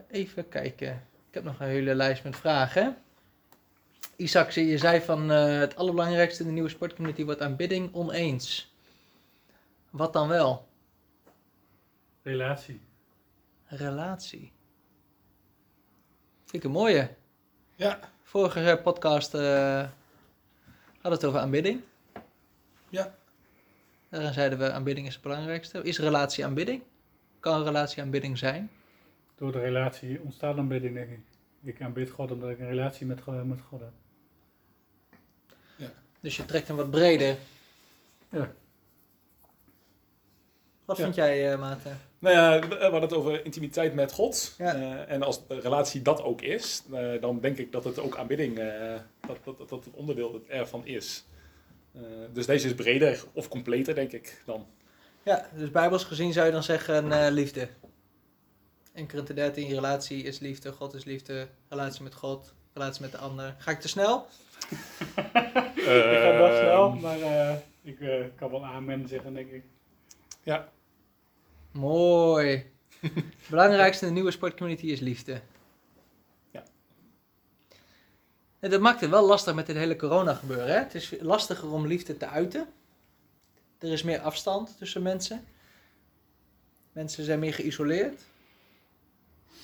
[0.10, 1.08] Even kijken.
[1.28, 2.98] Ik heb nog een hele lijst met vragen.
[4.16, 8.74] Isaac, je zei van eh, het allerbelangrijkste in de nieuwe sportcommunity wordt aanbidding oneens.
[9.90, 10.68] Wat dan wel?
[12.22, 12.82] Relatie.
[13.66, 14.52] Relatie.
[16.46, 17.10] Vind ik een mooie.
[17.76, 18.00] Ja.
[18.24, 19.88] Vorige eh, podcast eh
[21.02, 21.82] hadden we het over aanbidding.
[22.90, 23.16] Ja.
[24.10, 25.84] Daarin zeiden we aanbidding is het belangrijkste.
[25.84, 26.84] Is relatie aanbidding?
[27.46, 28.70] Kan een relatie aanbidding zijn?
[29.36, 31.20] Door de relatie ontstaat aanbidding, denk ik.
[31.64, 33.92] Ik aanbid God omdat ik een relatie met, met God heb.
[36.20, 37.36] Dus je trekt hem wat breder.
[38.30, 38.52] Ja.
[40.86, 41.04] Wat Ja.
[41.04, 42.00] vind jij, eh Maarten?
[42.20, 44.56] Nou ja, we hadden het over intimiteit met God.
[44.58, 44.76] Ja.
[44.76, 48.18] Eh, en als de relatie dat ook is, eh, dan denk ik dat het ook
[48.18, 48.96] aanbidding, eh,
[49.28, 51.26] dat, dat, dat dat een onderdeel ervan is.
[51.94, 52.02] Eh,
[52.34, 54.66] dus deze is breder of completer, denk ik dan.
[55.26, 57.68] Ja, dus bijbels gezien zou je dan zeggen eh, liefde.
[58.94, 63.18] In Korinthe 13, relatie is liefde, God is liefde, relatie met God, relatie met de
[63.18, 63.56] ander.
[63.58, 64.28] Ga ik te snel?
[65.16, 69.64] ik ga wel snel, Ehm, maar eh, ik eh, kan wel amen zeggen, denk ik.
[70.44, 70.70] Ja,
[71.72, 72.66] Mooi.
[73.00, 75.42] Het belangrijkste in de nieuwe sportcommunity is liefde.
[76.52, 76.64] Ja.
[78.60, 80.68] En dat maakt het wel lastig met dit hele corona gebeuren.
[80.68, 80.80] Hè?
[80.80, 82.68] Het is lastiger om liefde te uiten.
[83.86, 85.46] Er is meer afstand tussen mensen.
[86.92, 88.26] Mensen zijn meer geïsoleerd.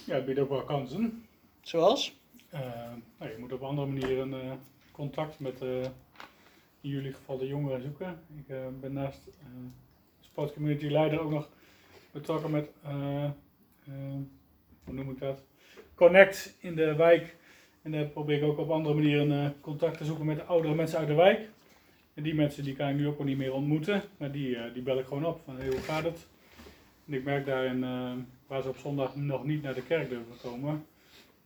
[0.06, 1.26] Ja, het biedt ook wel kansen.
[1.62, 2.20] Zoals?
[2.50, 2.60] Eh,
[3.18, 4.52] nou, je moet op andere manieren eh,
[4.92, 5.82] contact met eh,
[6.82, 8.20] in jullie geval de jongeren zoeken.
[8.38, 9.20] Ik ben naast
[10.20, 11.50] sportcommunity leider ook nog
[12.12, 12.70] betrokken met,
[14.84, 15.42] hoe noem ik dat?
[15.96, 17.36] Connect in de wijk.
[17.82, 21.00] En daar probeer ik ook op andere manieren contact te zoeken met de oudere mensen
[21.00, 21.50] uit de wijk.
[22.14, 24.74] En die mensen die kan ik nu ook al niet meer ontmoeten, maar die, eh,
[24.74, 26.28] die bel ik gewoon op van hey, hoe gaat het?
[27.08, 28.12] En ik merk daarin, eh,
[28.48, 30.86] waar ze op zondag nog niet naar de kerk durven komen,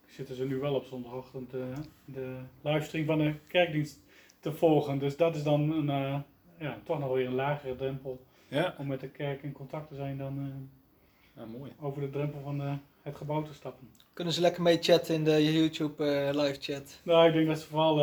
[0.05, 1.61] zitten ze nu wel op zondagochtend eh,
[2.05, 3.99] de livestream van de kerkdienst
[4.39, 4.99] te volgen.
[4.99, 6.19] Dus dat is dan een, eh,
[6.59, 8.75] ja, toch nog weer een lagere drempel ja.
[8.77, 11.71] om met de kerk in contact te zijn dan eh, ja mooi.
[11.81, 13.89] over de drempel van eh, het gebouw te stappen.
[14.13, 16.99] Kunnen ze lekker mee chatten in de YouTube eh, live chat?
[17.03, 17.97] Nou, ik denk dat ze vooral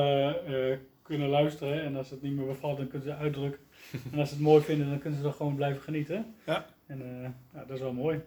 [1.02, 3.60] kunnen luisteren en als het niet meer bevalt, dan kunnen ze uitdrukken.
[4.12, 6.34] en als ze het mooi vinden, dan kunnen ze er gewoon blijven genieten.
[6.46, 6.66] Ja.
[6.86, 8.20] En eh, ja, dat is wel mooi.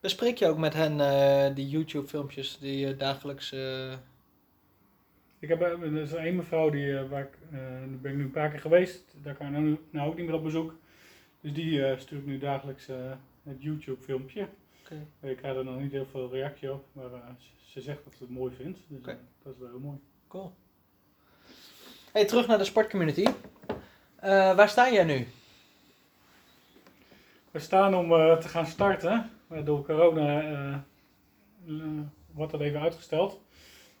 [0.00, 3.52] Bespreek je ook met hen eh, die YouTube filmpjes die je dagelijks...
[3.52, 3.92] eh,
[5.38, 8.24] Ik heb er is één mevrouw die, eh, waar ik, eh, daar ben ik nu
[8.24, 9.14] een paar keer geweest.
[9.22, 10.74] Daar kan ik nou, nou ook niet meer op bezoek.
[11.40, 12.96] Dus die eh stuurt nu dagelijks eh,
[13.42, 14.48] het YouTube filmpje.
[14.84, 15.28] Oké.
[15.28, 17.04] Ik krijg er nog niet heel veel reactie op, maar
[17.38, 18.78] ze, ze zegt dat ze het mooi vindt.
[18.88, 19.02] Dus
[19.42, 19.98] dat is wel heel mooi.
[20.28, 20.52] Cool.
[22.12, 23.24] Hey, terug naar de sportcommunity.
[24.16, 25.26] Eh, waar sta jij nu?
[27.50, 31.78] We staan om eh, te gaan starten, maar door corona eh,
[32.32, 33.40] wordt dat even uitgesteld.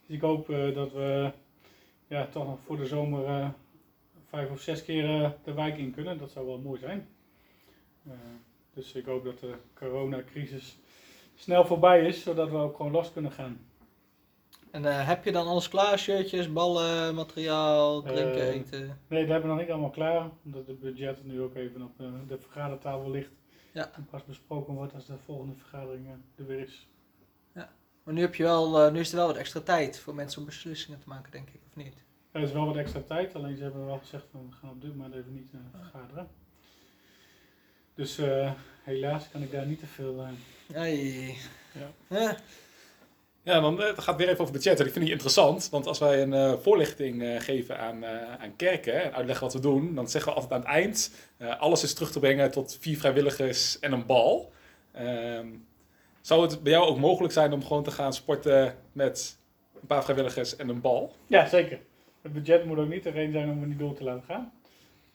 [0.06, 1.32] Dus ik hoop dat we
[2.06, 3.52] ja, toch nog voor de zomer
[4.28, 6.18] vijf of zes keer de wijk in kunnen.
[6.18, 7.08] Dat zou wel mooi zijn.
[8.74, 10.78] Dus ik hoop dat de coronacrisis
[11.34, 13.69] snel voorbij is, zodat we ook gewoon los kunnen gaan.
[14.70, 15.98] En eh, heb je dan alles klaar?
[15.98, 18.98] Shirtjes, ballen, materiaal, drinken, Eh, eten?
[19.08, 22.00] Nee, dat hebben we nog niet allemaal klaar, omdat het budget nu ook even op
[22.00, 23.30] eh, de vergadertafel ligt.
[23.72, 23.90] Ja.
[23.94, 26.06] En pas besproken wordt als de volgende vergadering
[26.36, 26.88] er weer is.
[28.02, 30.46] Maar nu, heb je wel, nu is er wel wat extra tijd voor mensen om
[30.46, 31.94] beslissingen te maken, denk ik, of niet?
[32.32, 34.80] Er is wel wat extra tijd, alleen ze hebben wel gezegd van we gaan op
[34.80, 36.28] dit moment even niet eh, vergaderen.
[37.94, 38.20] Dus
[38.82, 40.26] helaas kan ik daar niet te veel.
[40.72, 41.36] Hey.
[42.08, 42.36] Ja.
[43.42, 44.80] Ja, dan eh, het gaat weer even over budget.
[44.80, 48.04] Ik vind die interessant, want als wij een eh, voorlichting eh, geven aan,
[48.38, 51.14] aan kerken en uitleggen wat we doen, dan zeggen we altijd aan het eind,
[51.58, 54.52] alles is terug te brengen tot vier vrijwilligers en een bal.
[54.92, 55.46] Ehm,
[56.20, 59.38] zou het bij jou ook mogelijk zijn om gewoon te gaan sporten met
[59.80, 61.12] een paar vrijwilligers en een bal?
[61.26, 61.80] Ja, zeker.
[62.22, 64.52] Het budget moet ook niet reden zijn om er niet door te laten gaan.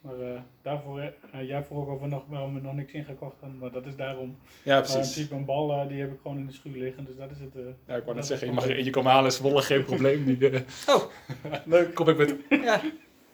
[0.06, 3.58] Maar eh, daarvoor, eh, jij vroeg ook over nog, waarom we nog niks ingekocht hadden,
[3.60, 4.38] maar dat is daarom.
[4.64, 5.12] Ja, Maar in precies.
[5.14, 7.40] principe een bal, eh, die heb ik gewoon in de schuur liggen, dus dat is
[7.40, 7.56] het.
[7.56, 9.84] eh, Ja, ik wou net dat zeggen, je mag er eentje komen halen, Zwolle, geen
[9.84, 10.26] probleem.
[10.26, 10.62] Die, eh,
[10.96, 11.04] Oh,
[11.66, 11.94] Leuk.
[11.96, 12.82] kom ik met ja.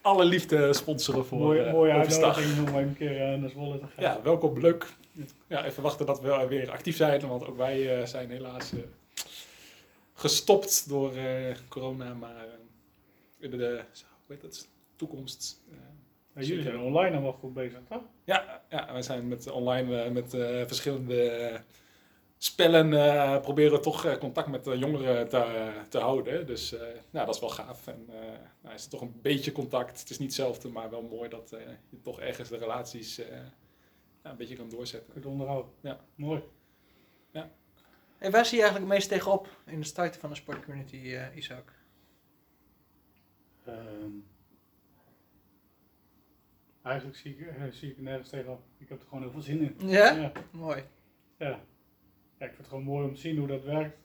[0.02, 4.04] alle liefde sponsoren voor Mooie, eh, mooie uitnodiging om een keer naar Zwolle te gaan.
[4.04, 4.86] Ja, welkom, leuk.
[5.48, 8.80] Ja, even wachten dat we weer actief zijn, want ook wij eh, zijn helaas eh,
[10.14, 12.46] gestopt door eh, corona, maar
[13.40, 13.58] in de,
[14.26, 15.62] hoe heet het, toekomst.
[16.36, 18.02] Jullie zijn online allemaal goed bezig, toch?
[18.24, 21.60] ja, ja, wij zijn met online eh, met eh, verschillende eh,
[22.38, 26.46] spellen eh, proberen toch eh, contact met de jongeren te, te houden.
[26.48, 27.88] Dus eh, nou, dat is wel gaaf.
[27.88, 28.16] En eh,
[28.62, 30.00] nou, is er toch een beetje contact.
[30.00, 33.38] Het is niet hetzelfde, maar wel mooi dat eh, je toch ergens de relaties eh,
[34.24, 35.14] ja, een beetje kan doorzetten.
[35.14, 35.72] Goed onderhouden.
[35.82, 36.00] Ja.
[36.16, 36.44] Mooi.
[38.18, 41.36] Hey, waar zie je eigenlijk het meest tegenop in de starten van de sportcommunity, eh
[41.36, 41.74] Isaac?
[43.66, 44.10] Ehm,
[46.84, 48.62] eigenlijk zie ik, eh, zie ik er nergens tegenop.
[48.78, 49.90] Ik heb er gewoon heel veel zin in.
[49.90, 50.12] Ja?
[50.12, 50.84] Ja, Mooi.
[51.38, 51.60] ja.
[52.38, 53.98] Ja, ik vind het gewoon mooi om te zien hoe dat werkt.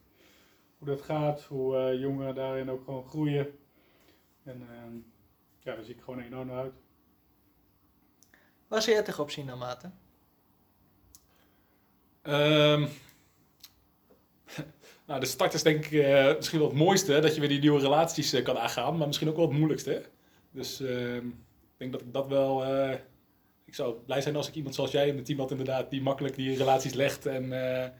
[0.79, 3.59] hoe dat gaat, hoe eh, jongeren daarin ook gewoon groeien.
[4.45, 4.95] En ehm,
[5.61, 6.75] ja, daar zie ik gewoon enorm naar uit.
[8.69, 9.95] Waar zou jij tegenop zien dan, Maarten?
[12.23, 12.81] Ehm,
[15.07, 17.61] nou, de start is denk ik eh, misschien wel het mooiste, dat je weer die
[17.61, 20.05] nieuwe relaties kan aangaan, maar misschien ook wel het moeilijkste.
[20.51, 21.27] Dus ehm,
[21.77, 22.65] denk dat ik dat wel...
[22.65, 22.95] eh,
[23.65, 26.03] ik zou blij zijn als ik iemand zoals jij in het team had inderdaad, die
[26.03, 27.27] makkelijk die relaties legt.
[27.27, 27.91] En eh,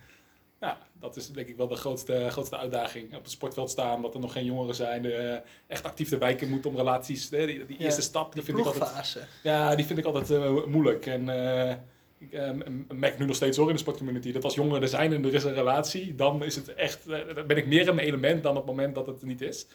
[0.61, 3.15] ja, dat is denk ik wel de grootste, grootste uitdaging.
[3.17, 5.37] Op het sportveld staan, dat er nog geen jongeren zijn, eh,
[5.67, 7.29] echt actief de wijken moeten om relaties...
[7.29, 9.27] die, die Ja, eerste stap, die vind ik altijd...
[9.43, 11.07] Ja, die vind ik altijd moeilijk.
[11.07, 11.29] En
[12.19, 15.25] ik merk nu nog steeds hoor in de sportcommunity dat als jongeren er zijn en
[15.25, 18.57] er is een relatie, dan is het echt, dan ben ik meer mijn element dan
[18.57, 19.67] op het moment dat het er niet is.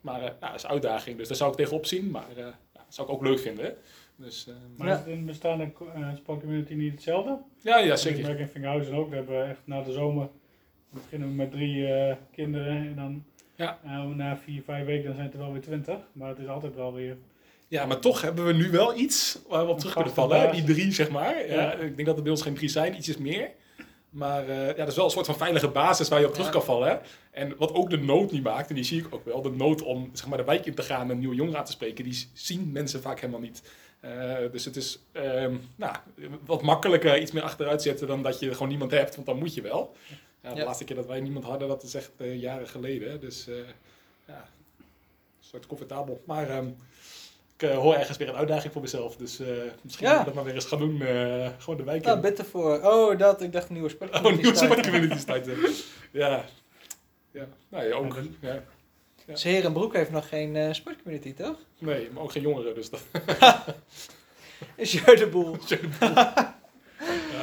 [0.00, 2.26] Maar ja, dat is een uitdaging, dus daar zou ik tegenop zien, maar
[2.96, 3.74] zou ik ook leuk vinden.
[4.16, 4.98] Dus, eh, Maar Ja.
[5.26, 7.38] is de eh, sportcommunity niet hetzelfde?
[7.60, 8.22] ja, ja, Ik zeker.
[8.22, 10.28] merk in Vinghausen ook, we hebben echt na de zomer,
[10.90, 13.78] we beginnen we met drie eh, kinderen en dan Ja.
[14.16, 15.98] na vier, vijf weken dan zijn het er wel weer twintig.
[16.12, 17.16] Maar het is altijd wel weer,
[17.68, 20.40] Ja, maar toch hebben we nu wel iets waar we op terug kunnen vallen.
[20.40, 20.50] Hè?
[20.52, 21.46] Die drie, zeg maar.
[21.48, 23.50] Ja, ik denk dat het bij ons geen drie zijn, ietsjes meer.
[24.16, 26.50] Maar eh, ja, dat is wel een soort van veilige basis waar je op terug
[26.50, 26.88] kan vallen.
[26.88, 26.96] Hè?
[27.30, 29.82] En wat ook de nood niet maakt, en die zie ik ook wel, de nood
[29.82, 32.28] om zeg maar, de wijk in te gaan en nieuwe jongeren aan te spreken, die
[32.32, 33.62] zien mensen vaak helemaal niet.
[34.00, 35.96] Eh, dus het is ehm, nou,
[36.44, 39.54] wat makkelijker iets meer achteruit zetten dan dat je gewoon niemand hebt, want dan moet
[39.54, 39.96] je wel.
[40.40, 40.64] Ja, de Ja.
[40.64, 43.20] laatste keer dat wij niemand hadden, dat is echt eh, jaren geleden.
[43.20, 43.44] Dus
[44.26, 44.48] ja,
[44.78, 44.84] een
[45.40, 46.22] soort comfortabel.
[46.24, 46.66] Maar ehm,
[47.56, 49.16] ik eh, hoor ergens weer een uitdaging voor mezelf.
[49.16, 49.46] Dus eh,
[49.82, 50.10] misschien Ja.
[50.12, 51.00] moet ik dat maar weer eens gaan doen.
[51.02, 52.22] eh, gewoon de wijk Nou, in.
[52.22, 52.80] bid ervoor.
[52.82, 53.42] Oh, dat.
[53.42, 54.10] Ik dacht nieuwe sport.
[54.16, 55.74] Oh, nieuwe.
[56.12, 56.44] Ja.
[57.30, 57.46] Ja.
[57.68, 58.18] Nou ja, ook.
[58.40, 58.62] Ja.
[59.26, 61.56] Dus Herenbroek heeft nog geen sportcommunity, toch?
[61.78, 62.74] Nee, maar ook geen jongeren.
[62.74, 63.00] Dus dat,
[64.76, 65.56] Is je de boel.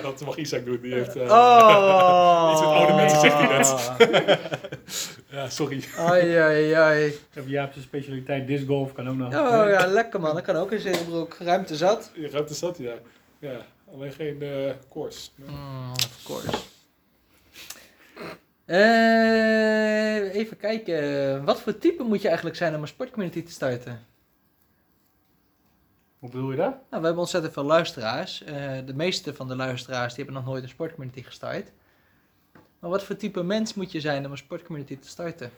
[0.03, 0.79] ja, dat mag Isaac doen.
[0.81, 1.15] Die heeft...
[1.15, 2.49] eh, Oh.
[2.51, 3.91] Iets met oude mensen zegt hij net.
[5.31, 5.83] ja, sorry.
[5.97, 7.05] Ai, ai, ai.
[7.07, 9.27] ik heb Jaap's specialiteit discgolf, kan ook nog.
[9.33, 10.33] Oh ja, lekker man.
[10.35, 11.37] Dat kan ook in Herenbroek.
[11.39, 12.11] Ruimte zat.
[12.13, 12.93] Je ruimte zat, ja.
[13.39, 13.57] Ja,
[13.93, 15.31] alleen geen eh koers.
[15.35, 15.49] Nee.
[15.55, 16.57] Mm, of course.
[18.65, 21.43] Eh, even kijken.
[21.45, 24.05] Wat voor type moet je eigenlijk zijn om een sportcommunity te starten?
[26.23, 26.71] Hoe bedoel je dat?
[26.71, 28.43] Nou, we hebben ontzettend veel luisteraars.
[28.43, 31.71] Eh, de meeste van de luisteraars die hebben nog nooit een sportcommunity gestart.
[32.79, 35.51] Maar wat voor type mens moet je zijn om een sportcommunity te starten?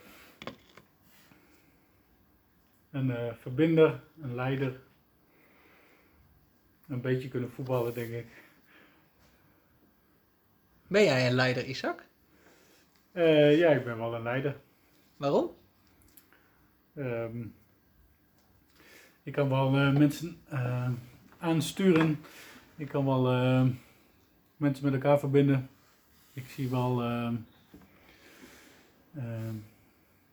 [2.90, 4.80] Een eh, verbinder, een leider.
[6.88, 8.26] Een beetje kunnen voetballen, denk ik.
[10.86, 12.04] Ben jij een leider, Isaac?
[13.12, 14.56] Eh, ja, ik ben wel een leider.
[15.16, 15.50] Waarom?
[16.94, 17.42] Ehm,
[19.26, 20.88] ik kan wel eh, mensen eh,
[21.38, 22.20] aansturen.
[22.76, 23.66] Ik kan wel eh,
[24.56, 25.68] mensen met elkaar verbinden.
[26.32, 26.96] Ik zie wel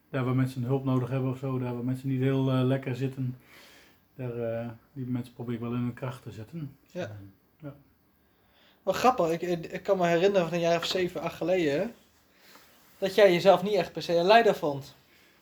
[0.08, 3.38] daar waar mensen hulp nodig hebben of zo, daar waar mensen niet heel lekker zitten,
[4.14, 6.76] daar, die mensen probeer ik wel in hun kracht te zetten.
[6.90, 7.16] Ja.
[7.62, 7.72] Ehm,
[8.82, 11.94] Wel grappig, ik, ik kan me herinneren van een jaar of zeven, acht geleden,
[12.98, 14.96] dat jij jezelf niet echt per se een leider vond.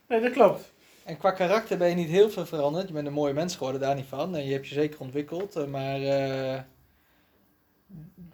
[0.06, 0.71] Nee, dat klopt.
[1.04, 2.86] En qua karakter ben je niet heel veel veranderd.
[2.88, 4.36] Je bent een mooie mens geworden, daar niet van.
[4.36, 5.56] En je hebt je zeker ontwikkeld.
[5.56, 6.60] eh, Maar eh,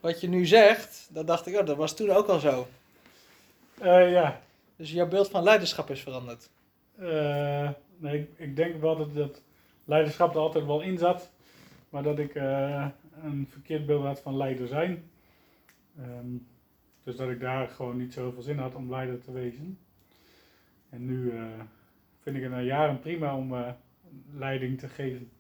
[0.00, 2.66] wat je nu zegt, dat dacht ik, oh, dat was toen ook al zo.
[3.78, 4.40] Eh, ja,
[4.76, 6.48] Dus jouw beeld van leiderschap is veranderd.
[8.00, 9.42] Nee, ik, ik denk wel dat, dat
[9.84, 11.30] leiderschap er altijd wel in zat.
[11.88, 12.34] Maar dat ik
[13.22, 15.10] een verkeerd beeld had van leider zijn.
[15.98, 16.26] Ehm,
[17.04, 19.78] dus dat ik daar gewoon niet zoveel zin had om leider te wezen.
[22.28, 23.72] Vind ik het na jaren prima om eh,
[24.32, 25.30] leiding te geven.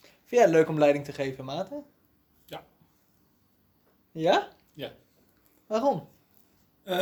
[0.00, 1.84] Vind jij het leuk om leiding te geven, Maarten?
[2.44, 2.64] Ja.
[4.12, 4.48] Ja?
[4.72, 4.92] Ja.
[5.66, 6.08] Waarom?
[6.82, 6.96] Eh,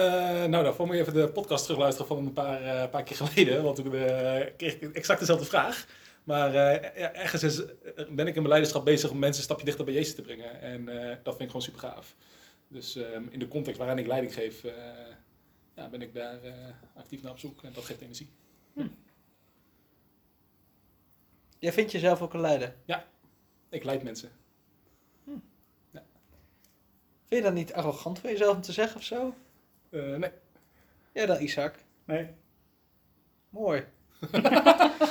[0.44, 3.62] nou, daarvoor moet je even de podcast terugluisteren van een paar, eh, paar keer geleden.
[3.62, 5.86] Want toen eh, kreeg ik exact dezelfde vraag.
[6.24, 7.62] Maar eh, ja, ergens is,
[7.94, 10.60] ben ik in mijn leiderschap bezig om mensen een stapje dichter bij Jezus te brengen.
[10.60, 12.16] En eh, dat vind ik gewoon super gaaf.
[12.68, 14.72] Dus ehm, in de context waarin ik leiding geef, eh,
[15.74, 16.52] ja, ben ik daar eh,
[16.94, 17.62] actief naar op zoek.
[17.62, 18.28] En dat geeft energie.
[21.58, 22.74] Jij vindt jezelf ook een leider.
[23.70, 24.30] Ik leid mensen.
[27.26, 29.34] Vind je dat niet arrogant van jezelf om te zeggen of zo?
[29.90, 30.30] Eh, nee.
[31.12, 31.74] Ja, dan Isaac.
[32.04, 32.28] Nee,
[33.48, 33.84] Mooi.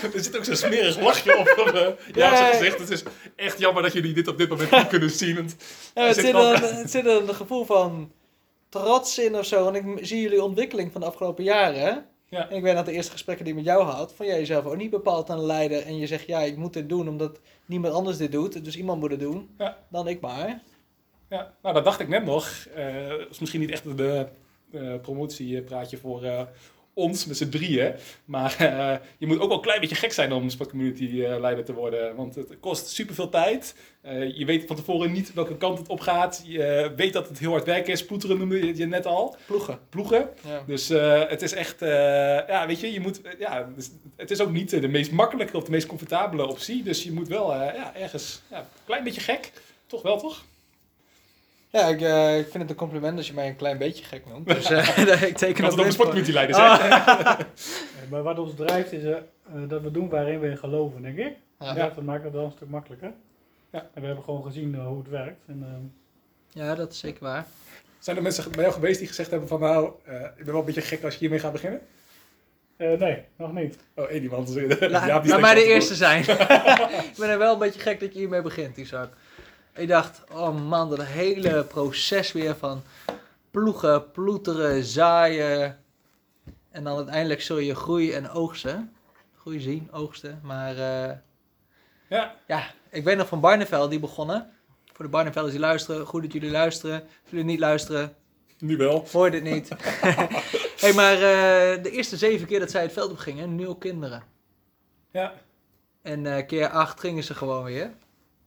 [0.01, 1.55] er zit ook zo'n smerig lachje op.
[1.57, 2.51] op eh, ja, Ja.
[2.51, 2.79] gezegd.
[2.79, 3.03] Het is
[3.35, 5.35] echt jammer dat jullie dit op dit moment niet kunnen zien.
[5.35, 5.55] want
[5.93, 8.11] Ja, er het, zit er, het zit er een gevoel van
[8.69, 9.67] trots in of zo.
[9.67, 12.05] En ik zie jullie ontwikkeling van de afgelopen jaren.
[12.33, 12.49] Ja.
[12.49, 14.65] En ik weet dat de eerste gesprekken die ik met jou had, vond jij jezelf
[14.65, 15.85] ook niet bepaald een leider.
[15.85, 18.65] En je zegt, ja, ik moet dit doen omdat niemand anders dit doet.
[18.65, 19.49] Dus iemand moet het doen.
[19.57, 19.77] Ja.
[19.89, 20.61] Dan ik maar.
[21.29, 22.67] Ja, nou dat dacht ik net nog.
[22.75, 24.27] Eh, is misschien niet echt de
[24.71, 26.41] eh, promotiepraatje voor, eh,
[26.93, 27.93] ons met z'n drieën.
[28.25, 31.65] Maar eh, je moet ook wel een klein beetje gek zijn om sportcommunity eh, leider
[31.65, 32.15] te worden.
[32.15, 33.75] Want het kost superveel tijd.
[34.01, 36.41] Eh, je weet van tevoren niet welke kant het op gaat.
[36.45, 38.05] Je weet dat het heel hard werken is.
[38.05, 39.35] Ploeteren noemde je- je net al.
[39.45, 39.79] Ploegen.
[39.89, 40.29] Ploegen.
[40.47, 40.63] Ja.
[40.67, 40.87] Dus
[41.29, 41.79] het is echt,
[42.47, 45.63] ja, weet je, je moet, ja, dus het is ook niet de meest makkelijke of
[45.63, 46.83] de meest comfortabele optie.
[46.83, 49.51] Dus je moet wel ja, ergens, ja, een klein beetje gek.
[49.87, 50.43] Toch wel, toch?
[51.73, 54.25] Ja, ik, eh, ik vind het een compliment als je mij een klein beetje gek
[54.25, 54.47] noemt.
[54.47, 56.05] Dus eh, ik teken dat had het over blind voor.
[56.23, 57.39] sportcommunity-leiders, Ah.
[57.39, 59.15] Eh, Maar wat ons drijft is eh,
[59.67, 61.33] dat we doen waarin we in geloven, denk ik.
[61.59, 61.75] Ja.
[61.75, 61.89] Ja.
[61.89, 63.11] Dat maakt het wel een stuk makkelijker.
[63.71, 63.79] Ja.
[63.93, 65.41] En we hebben gewoon gezien hoe het werkt.
[65.47, 67.45] En, ehm, ja, dat is zeker waar.
[67.99, 70.59] Zijn er mensen bij jou geweest die gezegd hebben van, nou, eh, ik ben wel
[70.59, 71.81] een beetje gek als je hiermee gaat beginnen?
[72.77, 73.77] eh, nee, nog niet.
[73.95, 74.53] Oh, één iemand.
[74.53, 76.21] Ja, laat mij de eerste zijn.
[77.09, 79.13] ik ben er wel een beetje gek dat je hiermee begint, Isaac.
[79.75, 82.83] Ik dacht, oh man, dat hele proces weer van
[83.51, 85.79] ploegen, ploeteren, zaaien.
[86.71, 88.93] En dan uiteindelijk zul je groei en oogsten.
[89.37, 90.39] Groei zien, oogsten.
[90.43, 91.15] Maar eh,
[92.07, 94.51] Ja, ja, ik weet nog van Barneveld, die begonnen.
[94.93, 97.01] Voor de Barnevelders die luisteren, goed dat jullie luisteren.
[97.01, 98.15] Als jullie niet luisteren,
[98.59, 99.07] nu wel.
[99.11, 99.69] hoor dit niet.
[100.83, 104.23] hey, maar eh, de eerste zeven keer dat zij het veld op gingen, nul kinderen.
[105.11, 105.33] Ja,
[106.01, 107.91] En eh, keer acht gingen ze gewoon weer.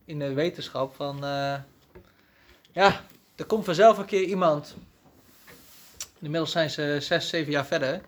[0.07, 1.25] In de wetenschap van...
[1.25, 1.55] eh,
[2.73, 3.01] ja,
[3.37, 4.77] er komt vanzelf een keer iemand.
[6.19, 8.01] Inmiddels zijn ze zes, zeven jaar verder.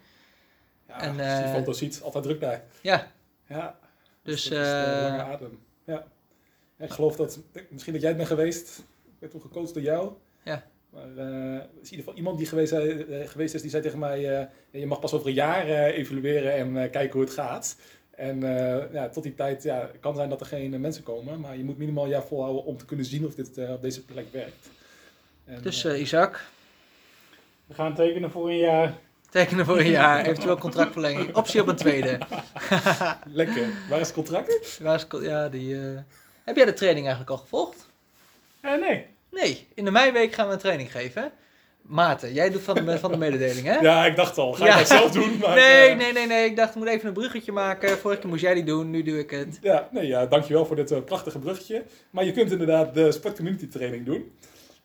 [0.88, 2.64] ja En, als je die eh, foto ziet, altijd druk daar.
[2.80, 3.12] Ja,
[3.48, 3.78] Ja,
[4.22, 4.42] dus...
[4.44, 5.58] dat is de eh, lange adem.
[5.84, 6.06] Ja.
[6.78, 7.38] Ik geloof dat,
[7.70, 8.78] misschien dat jij het bent geweest.
[9.04, 10.12] Ik ben toen gecoacht door jou.
[10.42, 10.66] Ja.
[10.90, 13.98] Maar eh, is in ieder geval iemand die geweest, eh, geweest is, die zei tegen
[13.98, 17.32] mij, eh, je mag pas over een jaar eh, evalueren en eh, kijken hoe het
[17.32, 17.76] gaat.
[18.18, 21.02] En eh, ja, tot die tijd ja, het kan zijn dat er geen eh, mensen
[21.02, 23.70] komen, maar je moet minimaal een jaar volhouden om te kunnen zien of dit eh,
[23.70, 24.70] op deze plek werkt.
[25.44, 26.44] En, dus Isaac,
[27.66, 28.94] We gaan tekenen voor een jaar.
[29.30, 30.24] tekenen voor een jaar.
[30.26, 31.36] Eventueel contractverlenging.
[31.36, 32.18] Optie op een tweede.
[33.40, 33.66] lekker.
[33.88, 34.78] Waar is het contract?
[34.82, 35.98] Waar is ja, die, eh,
[36.44, 37.88] Heb jij de training eigenlijk al gevolgd?
[38.60, 39.06] Eh, nee.
[39.30, 41.32] Nee, in de meiweek gaan we een training geven.
[41.82, 43.78] Maarten, jij doet van de, van de mededeling, hè?
[43.78, 44.52] Ja, ik dacht al.
[44.52, 44.78] Ga je Ja.
[44.78, 45.38] dat zelf doen?
[45.38, 46.44] Maar, nee, eh, nee, nee, nee.
[46.44, 47.98] Ik dacht, ik moet even een bruggetje maken.
[47.98, 49.58] Vorige keer moest jij die doen, nu doe ik het.
[49.62, 51.82] Ja, nee, ja, dankjewel voor dit eh, prachtige bruggetje.
[52.10, 54.32] Maar je kunt inderdaad de sportcommunity training doen.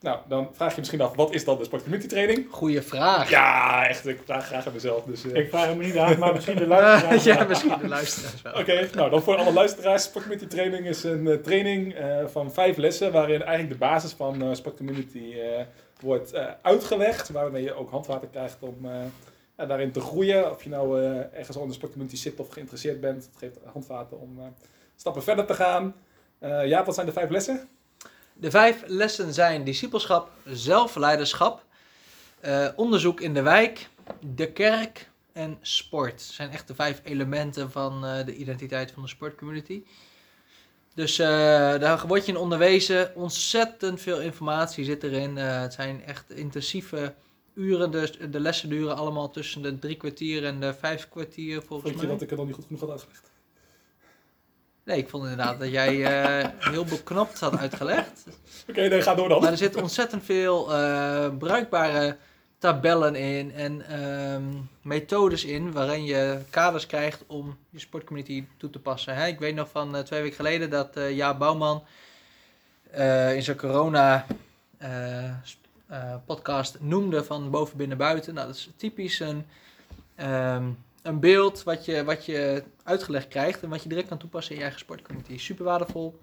[0.00, 2.46] Nou, dan vraag je misschien af, wat is dan de sportcommunity training?
[2.50, 3.30] Goeie vraag.
[3.30, 5.04] Ja, echt, ik vraag graag aan mezelf.
[5.04, 7.24] Dus, eh, Ik vraag hem niet aan, maar misschien de luisteraars.
[7.34, 8.52] ja, misschien de luisteraars wel.
[8.52, 10.02] Oké, nou dan voor alle luisteraars.
[10.02, 14.42] Sportcommunity training is een eh, training eh, van vijf lessen waarin eigenlijk de basis van
[14.42, 15.60] eh sportcommunity eh,
[16.04, 17.28] wordt eh, uitgelegd.
[17.28, 19.04] Waarmee je ook handvaten krijgt om eh,
[19.56, 20.50] ja, daarin te groeien.
[20.50, 23.24] Of je nou eh, ergens onder de sportcommunity zit of geïnteresseerd bent.
[23.24, 24.44] Het geeft handvaten om eh,
[24.96, 25.94] stappen verder te gaan.
[26.38, 27.68] Eh, ja, wat zijn de vijf lessen?
[28.32, 31.64] De vijf lessen zijn discipelschap, zelfleiderschap,
[32.40, 33.88] eh, onderzoek in de wijk,
[34.34, 36.10] de kerk en sport.
[36.10, 39.82] Dat zijn echt de vijf elementen van eh, de identiteit van de sportcommunity.
[40.94, 41.26] Dus eh,
[41.78, 43.14] daar word je in onderwezen.
[43.14, 45.38] Ontzettend veel informatie zit erin.
[45.38, 47.14] Eh, het zijn echt intensieve
[47.54, 47.90] uren.
[47.90, 52.00] Dus de lessen duren allemaal tussen de drie kwartier en de vijf kwartier volgens Vond
[52.00, 52.14] je mij.
[52.16, 53.32] dat ik het dan niet goed genoeg had uitgelegd?
[54.84, 58.24] Nee, ik vond inderdaad dat jij eh, heel beknopt had uitgelegd.
[58.68, 59.40] Oké, nee, ga door dan.
[59.40, 60.64] Maar er zitten ontzettend veel
[61.38, 62.16] bruikbare
[62.64, 64.42] tabellen in en ehm,
[64.82, 69.14] methodes in waarin je kaders krijgt om je sportcommunity toe te passen.
[69.14, 69.26] Hè?
[69.26, 71.84] Ik weet nog van eh, twee weken geleden dat eh Jaap Bouwman
[72.90, 74.26] eh, in zijn corona
[76.26, 78.34] podcast noemde van boven, binnen, buiten.
[78.34, 79.46] Nou, dat is typisch een,
[80.14, 80.64] ehm,
[81.02, 84.58] een beeld wat je, wat je uitgelegd krijgt en wat je direct kan toepassen in
[84.58, 85.38] je eigen sportcommunity.
[85.38, 86.20] Super waardevol.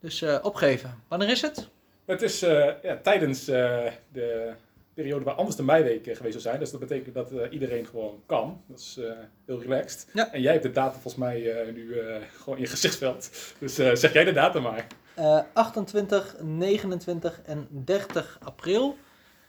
[0.00, 1.02] Dus opgeven.
[1.08, 1.68] Wanneer is het?
[2.04, 2.40] Het is
[2.82, 4.54] ja, tijdens de
[4.94, 6.58] periode waar anders de meiweek eh, geweest zou zijn.
[6.58, 8.62] Dus dat betekent dat eh, iedereen gewoon kan.
[8.66, 9.12] Dat is eh,
[9.46, 10.08] heel relaxed.
[10.12, 10.32] Ja.
[10.32, 11.96] En jij hebt de datum volgens mij nu
[12.36, 13.30] gewoon in je gezichtsveld.
[13.58, 14.86] Dus zeg jij de datum maar.
[15.14, 18.96] Eh, 28, 29 en 30 april.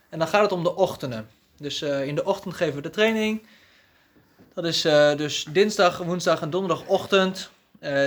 [0.08, 1.28] En dan gaat het om de ochtenden.
[1.56, 3.46] Dus in de ochtend geven we de training.
[4.54, 4.82] Dat is
[5.16, 7.50] dus dinsdag, woensdag en donderdagochtend.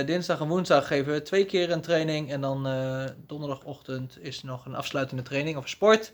[0.06, 2.30] Dinsdag en woensdag geven we twee keer een training.
[2.30, 2.68] En dan
[3.26, 6.12] donderdagochtend is nog een afsluitende training over sport.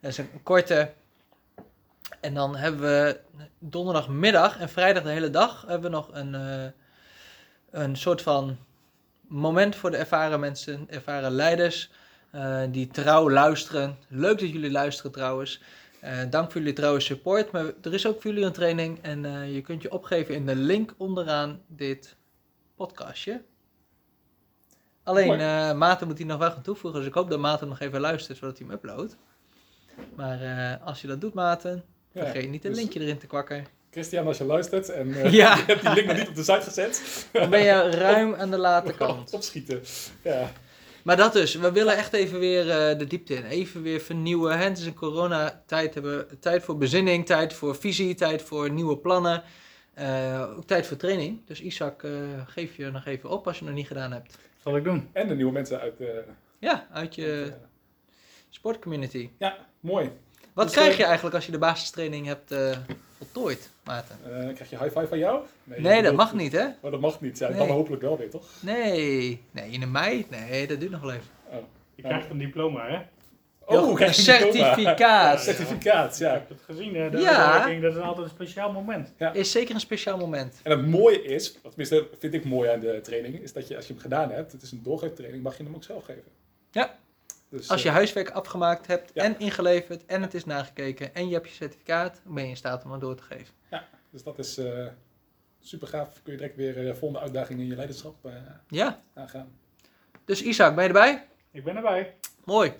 [0.00, 0.92] Dat is een korte.
[2.20, 3.20] En dan hebben we
[3.58, 6.70] donderdagmiddag en vrijdag de hele dag hebben we nog een, eh,
[7.70, 8.56] een soort van
[9.20, 11.90] moment voor de ervaren mensen, ervaren leiders,
[12.30, 13.98] eh, die trouw luisteren.
[14.08, 15.62] Leuk dat jullie luisteren trouwens.
[16.00, 17.50] Eh, dank voor jullie trouwe support.
[17.50, 20.56] Maar er is ook voor jullie een training en je kunt je opgeven in de
[20.56, 22.16] link onderaan dit
[22.74, 23.42] podcastje.
[25.02, 25.38] Alleen,
[25.78, 28.38] Maarten moet hij nog wel gaan toevoegen, dus ik hoop dat Maarten nog even luistert
[28.38, 29.16] zodat hij hem uploadt.
[30.14, 33.26] Maar eh, als je dat doet, Maarten, Ja, vergeet niet een dus linkje erin te
[33.26, 33.66] kwakken.
[33.90, 35.56] Christian, als je luistert en eh, Ja.
[35.56, 38.50] je hebt die link nog niet op de site gezet, Dan ben je ruim aan
[38.50, 39.32] de late kant.
[39.32, 39.80] opschieten.
[40.22, 40.50] Ja.
[41.04, 43.44] Maar dat dus, we willen echt even weer eh, de diepte in.
[43.44, 44.58] Even weer vernieuwen.
[44.58, 44.64] Hè?
[44.64, 45.94] Het is een coronatijd.
[45.94, 49.42] Hebben we tijd voor bezinning, tijd voor visie, tijd voor nieuwe plannen.
[49.94, 51.46] Eh, ook tijd voor training.
[51.46, 52.10] Dus Isaac, eh,
[52.46, 54.38] geef je nog even op als je het nog niet gedaan hebt.
[54.62, 55.08] Zal ik doen.
[55.12, 55.94] En de nieuwe mensen uit.
[56.58, 57.54] Ja, uit je uit,
[58.50, 59.28] sportcommunity.
[59.38, 60.10] ja, mooi.
[60.52, 62.76] Wat Dus, krijg eh, je eigenlijk als je de basistraining hebt eh,
[63.18, 64.16] voltooid, Maarten?
[64.24, 65.44] Eh, krijg je high five van jou?
[65.64, 66.66] Nee, dat mag niet, hè?
[66.80, 67.38] Oh, dat mag niet.
[67.38, 67.58] Ja, Nee.
[67.58, 68.44] Dan hopelijk wel weer, toch?
[68.60, 69.42] Nee.
[69.50, 70.26] Nee, in de mei?
[70.30, 71.26] Nee, dat duurt nog wel even.
[71.94, 72.98] Je krijgt een diploma, hè?
[73.78, 74.64] Goed, krijg een je diploma.
[74.74, 75.40] certificaat.
[75.50, 76.32] Certificaat, Ik ja.
[76.32, 77.10] heb het gezien, hè?
[77.10, 77.80] De Ja.
[77.80, 79.12] dat is altijd een speciaal moment.
[79.32, 80.60] Is zeker een speciaal moment.
[80.62, 83.76] En het mooie is, of tenminste vind ik mooi aan de training, is dat je
[83.76, 86.22] als je hem gedaan hebt, het is een doorgeeftraining, mag je hem ook zelf geven.
[86.70, 86.98] Ja.
[87.50, 89.22] Dus, Als je eh, huiswerk afgemaakt hebt Ja.
[89.22, 92.56] en ingeleverd en het is nagekeken en je hebt je certificaat, dan ben je in
[92.56, 93.54] staat om het door te geven.
[94.10, 94.86] dus dat is eh,
[95.60, 96.22] super gaaf.
[96.22, 98.32] Kun je direct weer eh, volgende uitdagingen in je leiderschap eh,
[98.68, 99.52] Ja, aangaan.
[100.24, 101.26] dus Isaac, ben je erbij?
[101.50, 102.14] Ik ben erbij.
[102.44, 102.72] Mooi.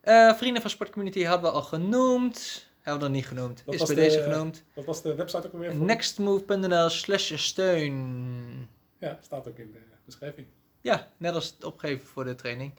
[0.00, 2.66] Eh, vrienden van Sportcommunity hadden we al genoemd.
[2.80, 3.62] Hebben we nog niet genoemd.
[3.64, 4.64] Dat is was bij de- deze genoemd.
[4.74, 5.72] Wat was de website ook alweer?
[5.74, 5.84] voor?
[5.84, 8.68] Nextmove.nl slash steun.
[8.98, 10.46] Ja, staat ook in de beschrijving.
[10.80, 12.72] Ja, net als het opgeven voor de training.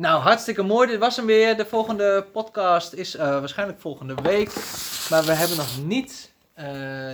[0.00, 0.88] Nou, hartstikke mooi.
[0.88, 1.56] Dit was hem weer.
[1.56, 4.54] De volgende podcast is eh, waarschijnlijk volgende week.
[5.10, 6.64] Maar we hebben nog niet eh,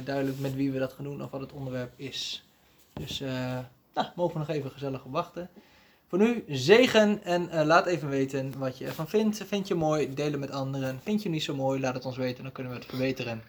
[0.04, 2.44] duidelijk met wie we dat gaan doen of wat het onderwerp is.
[2.92, 3.58] Dus eh,
[3.94, 5.48] nou, mogen we nog even gezellig wachten.
[6.08, 9.44] Voor nu, zegen en laat even weten wat je ervan vindt.
[9.46, 11.00] Vind je mooi, deel het met anderen.
[11.02, 12.42] Vind je niet zo mooi, laat het ons weten.
[12.42, 13.42] Dan kunnen we het verbeteren.